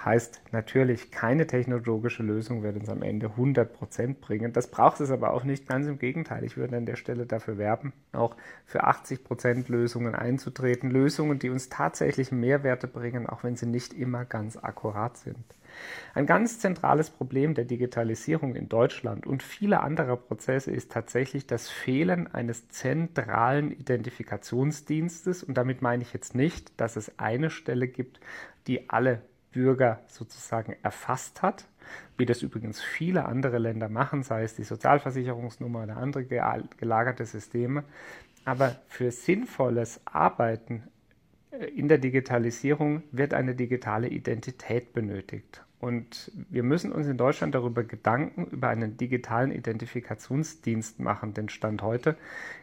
Heißt 0.03 0.41
natürlich, 0.53 1.11
keine 1.11 1.47
technologische 1.47 2.23
Lösung 2.23 2.62
wird 2.62 2.77
uns 2.77 2.89
am 2.89 3.03
Ende 3.03 3.27
100 3.27 3.75
Prozent 3.75 4.23
bringen. 4.23 4.55
Das 4.55 4.69
braucht 4.71 5.01
es 5.01 5.11
aber 5.11 5.35
auch 5.35 5.45
nicht. 5.45 5.69
Ganz 5.69 5.87
im 5.87 5.99
Gegenteil. 5.99 6.45
Ich 6.45 6.57
würde 6.57 6.79
an 6.79 6.87
der 6.87 6.97
Stelle 6.97 7.27
dafür 7.27 7.59
werben, 7.59 7.93
auch 8.12 8.37
für 8.65 8.85
80 8.85 9.23
Prozent 9.23 9.69
Lösungen 9.69 10.15
einzutreten. 10.15 10.91
Lösungen, 10.91 11.39
die 11.39 11.51
uns 11.51 11.69
tatsächlich 11.69 12.33
Mehrwerte 12.33 12.87
bringen, 12.87 13.27
auch 13.27 13.45
wenn 13.45 13.55
sie 13.57 13.66
nicht 13.71 13.93
immer 13.93 14.25
ganz 14.25 14.57
akkurat 14.57 15.17
sind. 15.17 15.45
Ein 16.15 16.27
ganz 16.27 16.59
zentrales 16.59 17.11
Problem 17.11 17.55
der 17.55 17.65
Digitalisierung 17.65 18.55
in 18.55 18.69
Deutschland 18.69 19.27
und 19.27 19.43
vieler 19.43 19.83
anderer 19.83 20.17
Prozesse 20.17 20.71
ist 20.71 20.91
tatsächlich 20.93 21.47
das 21.47 21.69
Fehlen 21.69 22.33
eines 22.33 22.69
zentralen 22.69 23.73
Identifikationsdienstes. 23.73 25.43
Und 25.43 25.55
damit 25.55 25.83
meine 25.83 26.03
ich 26.03 26.13
jetzt 26.13 26.35
nicht, 26.35 26.81
dass 26.81 26.97
es 26.97 27.19
eine 27.19 27.51
Stelle 27.51 27.89
gibt, 27.89 28.21
die 28.67 28.89
alle 28.91 29.23
Bürger 29.53 30.01
sozusagen 30.07 30.77
erfasst 30.83 31.43
hat, 31.43 31.67
wie 32.19 32.27
das 32.27 32.43
übrigens 32.43 32.83
viele 32.83 33.25
andere 33.25 33.59
Länder 33.59 33.89
machen, 33.89 34.23
sei 34.23 34.43
es 34.43 34.55
die 34.55 34.65
Sozialversicherungsnummer 34.65 35.85
oder 35.85 35.97
andere 35.97 36.25
gelagerte 36.25 37.25
Systeme. 37.25 37.85
Aber 38.45 38.77
für 38.87 39.11
sinnvolles 39.11 40.01
Arbeiten 40.05 40.85
in 41.75 41.88
der 41.88 41.99
Digitalisierung 41.99 43.03
wird 43.12 43.35
eine 43.35 43.55
digitale 43.55 44.09
Identität 44.09 44.92
benötigt. 44.92 45.62
Und 45.79 46.33
wir 46.49 46.62
müssen 46.62 46.90
uns 46.90 47.07
in 47.07 47.19
Deutschland 47.19 47.55
darüber 47.55 47.85
Gedanken 47.85 48.47
über 48.47 48.69
einen 48.69 48.97
digitalen 48.97 49.53
Identifikationsdienst 49.53 51.01
machen. 51.01 51.35
Denn 51.35 51.49
Stand 51.49 51.83
heute 51.83 52.16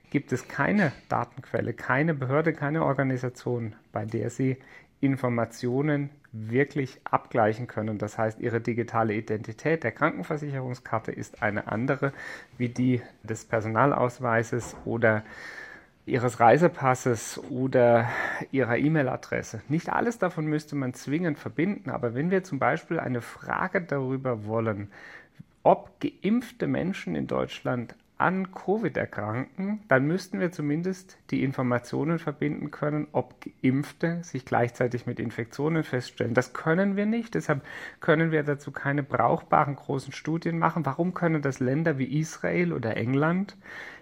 gibt 0.09 0.31
es 0.31 0.47
keine 0.47 0.91
Datenquelle, 1.09 1.73
keine 1.73 2.13
Behörde, 2.13 2.53
keine 2.53 2.83
Organisation, 2.83 3.75
bei 3.91 4.05
der 4.05 4.29
Sie 4.29 4.57
Informationen 4.99 6.09
wirklich 6.31 6.99
abgleichen 7.03 7.67
können. 7.67 7.99
Das 7.99 8.17
heißt, 8.17 8.39
Ihre 8.39 8.59
digitale 8.59 9.13
Identität 9.13 9.83
der 9.83 9.91
Krankenversicherungskarte 9.91 11.11
ist 11.11 11.43
eine 11.43 11.67
andere 11.67 12.13
wie 12.57 12.69
die 12.69 13.01
des 13.21 13.45
Personalausweises 13.45 14.75
oder 14.85 15.23
Ihres 16.05 16.39
Reisepasses 16.39 17.41
oder 17.49 18.09
Ihrer 18.51 18.77
E-Mail-Adresse. 18.77 19.61
Nicht 19.69 19.91
alles 19.91 20.19
davon 20.19 20.45
müsste 20.45 20.75
man 20.75 20.93
zwingend 20.93 21.39
verbinden, 21.39 21.89
aber 21.89 22.13
wenn 22.13 22.29
wir 22.29 22.43
zum 22.43 22.59
Beispiel 22.59 22.99
eine 22.99 23.21
Frage 23.21 23.81
darüber 23.81 24.45
wollen, 24.45 24.89
ob 25.63 26.01
geimpfte 26.01 26.67
Menschen 26.67 27.15
in 27.15 27.27
Deutschland 27.27 27.95
an 28.17 28.51
Covid 28.51 28.95
erkranken, 28.95 29.81
dann 29.87 30.05
müssten 30.05 30.39
wir 30.39 30.51
zumindest 30.51 31.17
die 31.31 31.43
Informationen 31.43 32.19
verbinden 32.19 32.69
können, 32.69 33.07
ob 33.11 33.35
Geimpfte 33.61 34.23
sich 34.23 34.45
gleichzeitig 34.45 35.05
mit 35.05 35.19
Infektionen 35.19 35.83
feststellen. 35.83 36.33
Das 36.33 36.53
können 36.53 36.95
wir 36.95 37.05
nicht, 37.05 37.33
deshalb 37.35 37.63
können 38.01 38.31
wir 38.31 38.43
dazu 38.43 38.71
keine 38.71 39.03
brauchbaren 39.03 39.75
großen 39.75 40.13
Studien 40.13 40.59
machen. 40.59 40.85
Warum 40.85 41.13
können 41.13 41.41
das 41.41 41.59
Länder 41.59 41.97
wie 41.97 42.19
Israel 42.19 42.71
oder 42.71 42.95
England? 42.97 43.57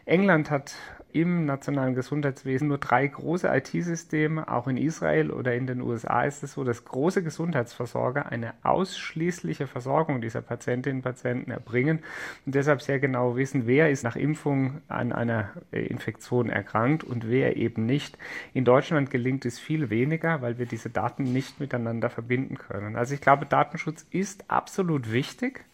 England 0.06 0.50
hat 0.50 0.76
im 1.14 1.46
nationalen 1.46 1.96
Gesundheitswesen 1.96 2.68
nur 2.68 2.78
drei 2.78 3.08
große 3.08 3.48
IT-Systeme. 3.48 4.48
Auch 4.48 4.68
in 4.68 4.78
Israel 4.78 5.32
oder 5.32 5.54
in 5.56 5.68
den 5.68 5.82
USA 5.82 6.24
ist 6.24 6.44
es 6.44 6.54
so, 6.54 6.64
dass 6.64 6.86
große 6.86 7.24
Gesundheitsversorger 7.24 8.32
eine 8.32 8.54
ausschließliche 8.64 9.68
Versorgung 9.68 10.22
dieser 10.22 10.42
Patientinnen 10.42 11.00
und 11.00 11.04
Patienten 11.04 11.52
erbringen 11.52 12.00
und 12.46 12.56
deshalb 12.56 12.82
sehr 12.82 13.00
genau 13.00 13.36
wissen, 13.36 13.68
wer 13.68 13.90
ist 13.90 14.04
nach 14.04 14.16
Impfung 14.16 14.82
an 14.88 15.12
einer 15.12 15.50
äh, 15.72 15.86
Infektion 15.86 16.50
erkrankt 16.50 17.04
und 17.04 17.30
wer 17.30 17.58
eben 17.58 17.86
nicht. 17.86 18.18
In 18.54 18.66
Deutschland 18.66 19.10
gelingt 19.10 19.46
es 19.46 19.60
viel 19.60 19.90
weniger, 19.90 20.42
weil 20.42 20.58
wir 20.58 20.66
diese 20.66 20.90
Daten 20.90 21.24
nicht 21.24 21.60
miteinander 21.60 22.10
verbinden 22.10 22.58
können. 22.58 22.96
Also 22.96 23.14
ich 23.14 23.22
glaube, 23.22 23.46
Datenschutz 23.46 24.06
ist 24.12 24.50
absolut 24.50 25.12
wichtig, 25.12 25.66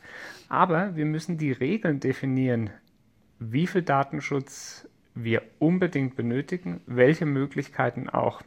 aber 0.50 0.96
wir 0.96 1.06
müssen 1.06 1.38
die 1.38 1.52
Regeln 1.52 2.00
definieren, 2.00 2.70
wie 3.40 3.68
viel 3.68 3.82
Datenschutz 3.82 4.88
wir 5.16 5.42
unbedingt 5.60 6.16
benötigen, 6.16 6.82
welche 6.86 7.26
Möglichkeiten 7.26 8.10
auch 8.10 8.42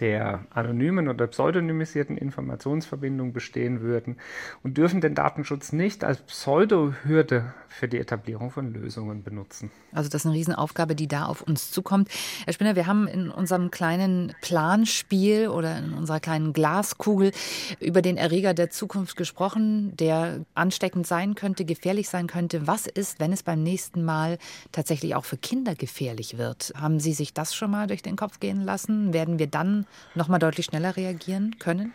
der 0.00 0.46
anonymen 0.50 1.08
oder 1.08 1.26
pseudonymisierten 1.26 2.16
Informationsverbindung 2.16 3.32
bestehen 3.32 3.80
würden 3.80 4.16
und 4.62 4.76
dürfen 4.76 5.00
den 5.00 5.14
Datenschutz 5.14 5.72
nicht 5.72 6.04
als 6.04 6.20
Pseudohürde 6.22 7.54
für 7.68 7.88
die 7.88 7.98
Etablierung 7.98 8.50
von 8.50 8.72
Lösungen 8.72 9.22
benutzen. 9.22 9.70
Also 9.92 10.08
das 10.08 10.22
ist 10.22 10.26
eine 10.26 10.34
Riesenaufgabe, 10.34 10.94
die 10.94 11.08
da 11.08 11.26
auf 11.26 11.42
uns 11.42 11.70
zukommt. 11.70 12.08
Herr 12.44 12.52
Spinner, 12.52 12.76
wir 12.76 12.86
haben 12.86 13.06
in 13.06 13.30
unserem 13.30 13.70
kleinen 13.70 14.34
Planspiel 14.40 15.48
oder 15.48 15.78
in 15.78 15.92
unserer 15.92 16.20
kleinen 16.20 16.52
Glaskugel 16.52 17.32
über 17.80 18.02
den 18.02 18.16
Erreger 18.16 18.54
der 18.54 18.70
Zukunft 18.70 19.16
gesprochen, 19.16 19.96
der 19.96 20.44
ansteckend 20.54 21.06
sein 21.06 21.34
könnte, 21.34 21.64
gefährlich 21.64 22.08
sein 22.08 22.26
könnte. 22.26 22.66
Was 22.66 22.86
ist, 22.86 23.20
wenn 23.20 23.32
es 23.32 23.42
beim 23.42 23.62
nächsten 23.62 24.04
Mal 24.04 24.38
tatsächlich 24.72 25.14
auch 25.14 25.24
für 25.24 25.36
Kinder 25.36 25.74
gefährlich 25.74 26.38
wird? 26.38 26.72
Haben 26.76 27.00
Sie 27.00 27.12
sich 27.12 27.34
das 27.34 27.54
schon 27.54 27.70
mal 27.70 27.86
durch 27.86 28.02
den 28.02 28.16
Kopf 28.16 28.40
gehen 28.40 28.62
lassen? 28.62 29.12
Werden 29.12 29.38
wir 29.38 29.46
dann 29.46 29.75
noch 30.14 30.28
mal 30.28 30.38
deutlich 30.38 30.66
schneller 30.66 30.96
reagieren 30.96 31.56
können? 31.58 31.92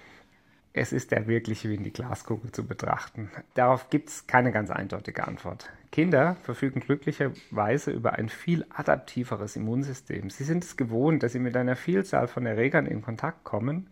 es 0.74 0.94
ist 0.94 1.12
der 1.12 1.28
wirkliche 1.28 1.70
wie 1.70 1.76
in 1.76 1.84
die 1.84 1.92
Glaskugel 1.92 2.52
zu 2.52 2.66
betrachten. 2.66 3.30
Darauf 3.56 3.90
gibt 3.90 4.10
es 4.10 4.28
keine 4.28 4.52
ganz 4.52 4.70
eindeutige 4.70 5.28
Antwort. 5.28 5.70
Kinder 5.92 6.38
verfügen 6.44 6.80
glücklicherweise 6.80 7.92
über 7.92 8.14
ein 8.14 8.30
viel 8.30 8.66
adaptiveres 8.74 9.58
Immunsystem. 9.58 10.30
Sie 10.30 10.46
sind 10.46 10.64
es 10.64 10.78
gewohnt, 10.78 11.24
dass 11.24 11.34
sie 11.34 11.40
mit 11.40 11.58
einer 11.58 11.76
Vielzahl 11.76 12.28
von 12.28 12.46
Erregern 12.46 12.86
in 12.86 13.02
Kontakt 13.02 13.44
kommen, 13.44 13.88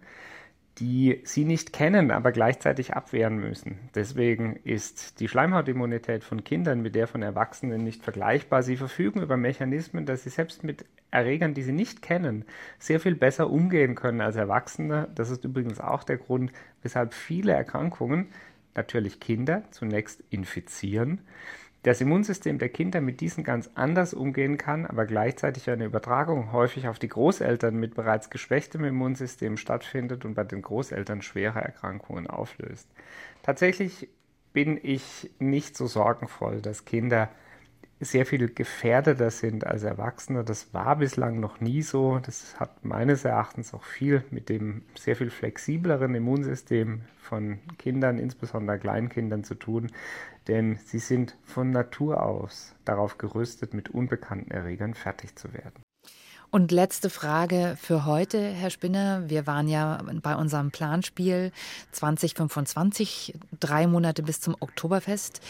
die 0.79 1.21
sie 1.23 1.45
nicht 1.45 1.73
kennen, 1.73 2.11
aber 2.11 2.31
gleichzeitig 2.31 2.93
abwehren 2.93 3.37
müssen. 3.37 3.79
Deswegen 3.95 4.55
ist 4.63 5.19
die 5.19 5.27
Schleimhautimmunität 5.27 6.23
von 6.23 6.43
Kindern 6.43 6.81
mit 6.81 6.95
der 6.95 7.07
von 7.07 7.21
Erwachsenen 7.21 7.83
nicht 7.83 8.03
vergleichbar. 8.03 8.63
Sie 8.63 8.77
verfügen 8.77 9.21
über 9.21 9.35
Mechanismen, 9.35 10.05
dass 10.05 10.23
sie 10.23 10.29
selbst 10.29 10.63
mit 10.63 10.85
Erregern, 11.11 11.53
die 11.53 11.63
sie 11.63 11.71
nicht 11.71 12.01
kennen, 12.01 12.45
sehr 12.77 12.99
viel 12.99 13.15
besser 13.15 13.49
umgehen 13.49 13.95
können 13.95 14.21
als 14.21 14.35
Erwachsene. 14.35 15.09
Das 15.15 15.29
ist 15.29 15.43
übrigens 15.43 15.79
auch 15.79 16.03
der 16.03 16.17
Grund, 16.17 16.51
weshalb 16.81 17.13
viele 17.13 17.51
Erkrankungen 17.51 18.27
natürlich 18.75 19.19
Kinder 19.19 19.63
zunächst 19.71 20.23
infizieren 20.29 21.21
das 21.83 22.01
Immunsystem 22.01 22.57
der 22.57 22.69
Kinder 22.69 22.99
mit 22.99 23.21
diesen 23.21 23.43
ganz 23.43 23.69
anders 23.75 24.13
umgehen 24.13 24.57
kann, 24.57 24.85
aber 24.85 25.05
gleichzeitig 25.05 25.69
eine 25.69 25.85
Übertragung 25.85 26.51
häufig 26.51 26.87
auf 26.87 26.99
die 26.99 27.07
Großeltern 27.07 27.75
mit 27.75 27.95
bereits 27.95 28.29
geschwächtem 28.29 28.83
Immunsystem 28.83 29.55
stattfindet 29.55 30.25
und 30.25 30.33
bei 30.33 30.43
den 30.43 30.61
Großeltern 30.61 31.21
schwere 31.21 31.61
Erkrankungen 31.61 32.27
auflöst. 32.27 32.89
Tatsächlich 33.43 34.09
bin 34.51 34.79
ich 34.81 35.29
nicht 35.39 35.77
so 35.77 35.87
sorgenvoll, 35.87 36.61
dass 36.61 36.83
Kinder 36.83 37.29
sehr 37.99 38.25
viel 38.25 38.47
gefährdeter 38.53 39.29
sind 39.29 39.67
als 39.67 39.83
Erwachsene. 39.83 40.43
Das 40.43 40.73
war 40.73 40.95
bislang 40.95 41.39
noch 41.39 41.59
nie 41.59 41.81
so. 41.81 42.19
Das 42.19 42.59
hat 42.59 42.85
meines 42.85 43.25
Erachtens 43.25 43.73
auch 43.73 43.83
viel 43.83 44.23
mit 44.31 44.49
dem 44.49 44.83
sehr 44.97 45.15
viel 45.15 45.29
flexibleren 45.29 46.15
Immunsystem 46.15 47.01
von 47.17 47.59
Kindern, 47.77 48.17
insbesondere 48.17 48.79
Kleinkindern, 48.79 49.43
zu 49.43 49.55
tun, 49.55 49.91
denn 50.47 50.77
sie 50.77 50.99
sind 50.99 51.37
von 51.43 51.71
Natur 51.71 52.23
aus 52.23 52.75
darauf 52.85 53.17
gerüstet, 53.17 53.73
mit 53.73 53.89
unbekannten 53.89 54.51
Erregern 54.51 54.93
fertig 54.93 55.35
zu 55.35 55.53
werden. 55.53 55.83
Und 56.51 56.71
letzte 56.71 57.11
Frage 57.11 57.77
für 57.79 58.07
heute, 58.07 58.41
Herr 58.41 58.71
Spinner. 58.71 59.29
Wir 59.29 59.45
waren 59.45 59.67
ja 59.67 59.99
bei 60.23 60.35
unserem 60.35 60.71
Planspiel 60.71 61.51
2025, 61.91 63.35
drei 63.59 63.85
Monate 63.85 64.23
bis 64.23 64.41
zum 64.41 64.55
Oktoberfest. 64.59 65.41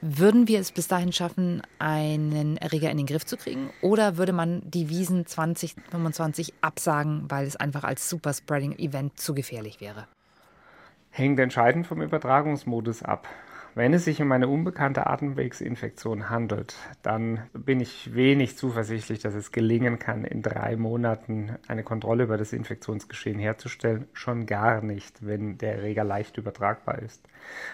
Würden 0.00 0.48
wir 0.48 0.58
es 0.58 0.72
bis 0.72 0.88
dahin 0.88 1.12
schaffen, 1.12 1.60
einen 1.78 2.56
Erreger 2.56 2.90
in 2.90 2.96
den 2.96 3.04
Griff 3.04 3.26
zu 3.26 3.36
kriegen? 3.36 3.68
Oder 3.82 4.16
würde 4.16 4.32
man 4.32 4.62
die 4.64 4.88
Wiesen 4.88 5.26
2025 5.26 6.54
absagen, 6.62 7.26
weil 7.28 7.46
es 7.46 7.56
einfach 7.56 7.84
als 7.84 8.08
Superspreading-Event 8.08 9.20
zu 9.20 9.34
gefährlich 9.34 9.82
wäre? 9.82 10.06
Hängt 11.10 11.38
entscheidend 11.38 11.86
vom 11.86 12.00
Übertragungsmodus 12.00 13.02
ab. 13.02 13.28
Wenn 13.76 13.92
es 13.92 14.06
sich 14.06 14.22
um 14.22 14.32
eine 14.32 14.48
unbekannte 14.48 15.06
Atemwegsinfektion 15.06 16.30
handelt, 16.30 16.76
dann 17.02 17.42
bin 17.52 17.78
ich 17.78 18.14
wenig 18.14 18.56
zuversichtlich, 18.56 19.18
dass 19.18 19.34
es 19.34 19.52
gelingen 19.52 19.98
kann, 19.98 20.24
in 20.24 20.40
drei 20.40 20.76
Monaten 20.76 21.56
eine 21.68 21.82
Kontrolle 21.82 22.24
über 22.24 22.38
das 22.38 22.54
Infektionsgeschehen 22.54 23.38
herzustellen. 23.38 24.06
Schon 24.14 24.46
gar 24.46 24.80
nicht, 24.80 25.26
wenn 25.26 25.58
der 25.58 25.74
Erreger 25.74 26.04
leicht 26.04 26.38
übertragbar 26.38 27.00
ist. 27.00 27.28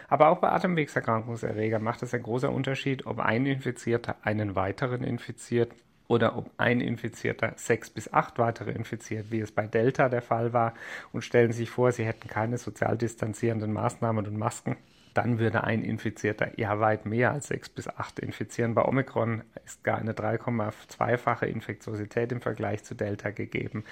Aber 0.09 0.31
auch 0.31 0.41
bei 0.41 0.49
Atemwegserkrankungserregern 0.49 1.85
macht 1.85 2.03
es 2.03 2.13
einen 2.13 2.25
großen 2.25 2.49
Unterschied, 2.49 3.07
ob 3.07 3.21
ein 3.21 3.47
Infizierter 3.47 4.17
einen 4.23 4.57
weiteren 4.57 5.05
infiziert 5.05 5.73
oder 6.09 6.37
ob 6.37 6.51
ein 6.57 6.81
Infizierter 6.81 7.53
sechs 7.55 7.91
bis 7.91 8.13
acht 8.13 8.41
weitere 8.41 8.73
infiziert, 8.73 9.31
wie 9.31 9.39
es 9.39 9.53
bei 9.53 9.69
Delta 9.69 10.09
der 10.09 10.23
Fall 10.23 10.53
war. 10.53 10.75
Und 11.13 11.23
stellen 11.23 11.53
Sie 11.53 11.59
sich 11.59 11.71
vor, 11.71 11.93
Sie 11.93 12.05
hätten 12.05 12.27
keine 12.27 12.59
sozial 12.59 12.99
distanzierenden 12.99 13.73
Maßnahmen 13.73 14.27
und 14.27 14.37
Masken 14.37 14.77
dann 15.15 15.39
würde 15.39 15.65
ein 15.65 15.83
Infizierter 15.83 16.59
ja 16.59 16.81
weit 16.81 17.07
mehr 17.07 17.33
als 17.33 17.49
sechs 17.49 17.69
bis 17.69 17.89
acht 17.89 18.19
infizieren. 18.19 18.75
Bei 18.75 18.85
Omikron 18.85 19.43
ist 19.65 19.85
gar 19.85 19.99
eine 19.99 20.13
3,2-fache 20.13 21.47
Infektiosität 21.47 22.33
im 22.33 22.41
Vergleich 22.41 22.85
zu 22.85 22.95
Delta 22.95 23.31
gegeben. 23.31 23.85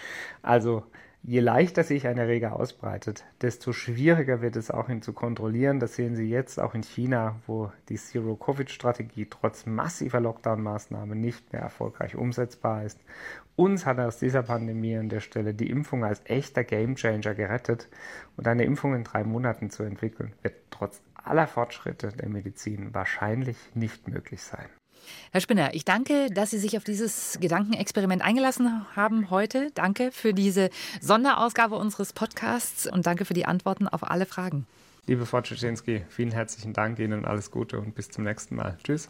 Also 0.43 0.85
Je 1.23 1.41
leichter 1.41 1.85
sich 1.85 2.07
ein 2.07 2.17
Erreger 2.17 2.57
ausbreitet, 2.57 3.25
desto 3.43 3.75
schwieriger 3.75 4.41
wird 4.41 4.57
es 4.57 4.71
auch 4.71 4.89
ihn 4.89 5.03
zu 5.03 5.13
kontrollieren. 5.13 5.79
Das 5.79 5.95
sehen 5.95 6.17
Sie 6.17 6.31
jetzt 6.31 6.59
auch 6.59 6.75
in 6.75 6.83
China, 6.83 7.37
wo 7.47 7.71
die 7.91 7.97
Zero-Covid-Strategie 7.97 9.27
trotz 9.29 9.67
massiver 9.67 10.19
Lockdown-Maßnahmen 10.19 11.21
nicht 11.21 11.53
mehr 11.53 11.61
erfolgreich 11.61 12.17
umsetzbar 12.17 12.85
ist. 12.85 12.99
Uns 13.55 13.85
hat 13.85 13.99
aus 13.99 14.19
dieser 14.19 14.45
Pandemie 14.45 14.97
an 14.97 15.11
der 15.11 15.21
Stelle 15.21 15.53
die 15.53 15.69
Impfung 15.69 16.05
als 16.05 16.23
echter 16.25 16.65
Gamechanger 16.65 17.35
gerettet 17.35 17.89
und 18.39 18.49
eine 18.49 18.65
Impfung 18.65 18.95
in 18.95 19.05
drei 19.05 19.23
Monaten 19.23 19.69
zu 19.69 19.83
entwickeln, 19.83 20.33
wird 20.41 20.55
trotz 20.71 21.03
aller 21.25 21.47
Fortschritte 21.47 22.09
der 22.09 22.29
Medizin 22.29 22.95
wahrscheinlich 22.95 23.57
nicht 23.75 24.09
möglich 24.09 24.43
sein. 24.43 24.69
Herr 25.33 25.41
Spinner, 25.41 25.75
ich 25.75 25.85
danke, 25.85 26.29
dass 26.31 26.51
Sie 26.51 26.59
sich 26.59 26.77
auf 26.77 26.85
dieses 26.85 27.39
Gedankenexperiment 27.41 28.23
eingelassen 28.23 28.87
haben 28.95 29.31
heute. 29.31 29.71
Danke 29.75 30.13
für 30.13 30.35
diese 30.35 30.71
Sonderausgabe 31.01 31.77
unseres 31.77 32.13
Podcasts 32.13 32.87
und 32.87 33.07
danke 33.07 33.25
für 33.25 33.35
die 33.35 33.47
Antworten 33.47 33.89
auf 33.89 34.09
alle 34.09 34.27
Fragen. 34.27 34.67
Liebe 35.07 35.27
Frau 35.27 35.41
Czeczynski, 35.41 36.05
vielen 36.09 36.31
herzlichen 36.31 36.73
Dank 36.73 36.99
Ihnen, 36.99 37.25
alles 37.25 37.51
Gute 37.51 37.81
und 37.81 37.95
bis 37.95 38.11
zum 38.11 38.25
nächsten 38.25 38.55
Mal. 38.57 38.77
Tschüss. 38.85 39.09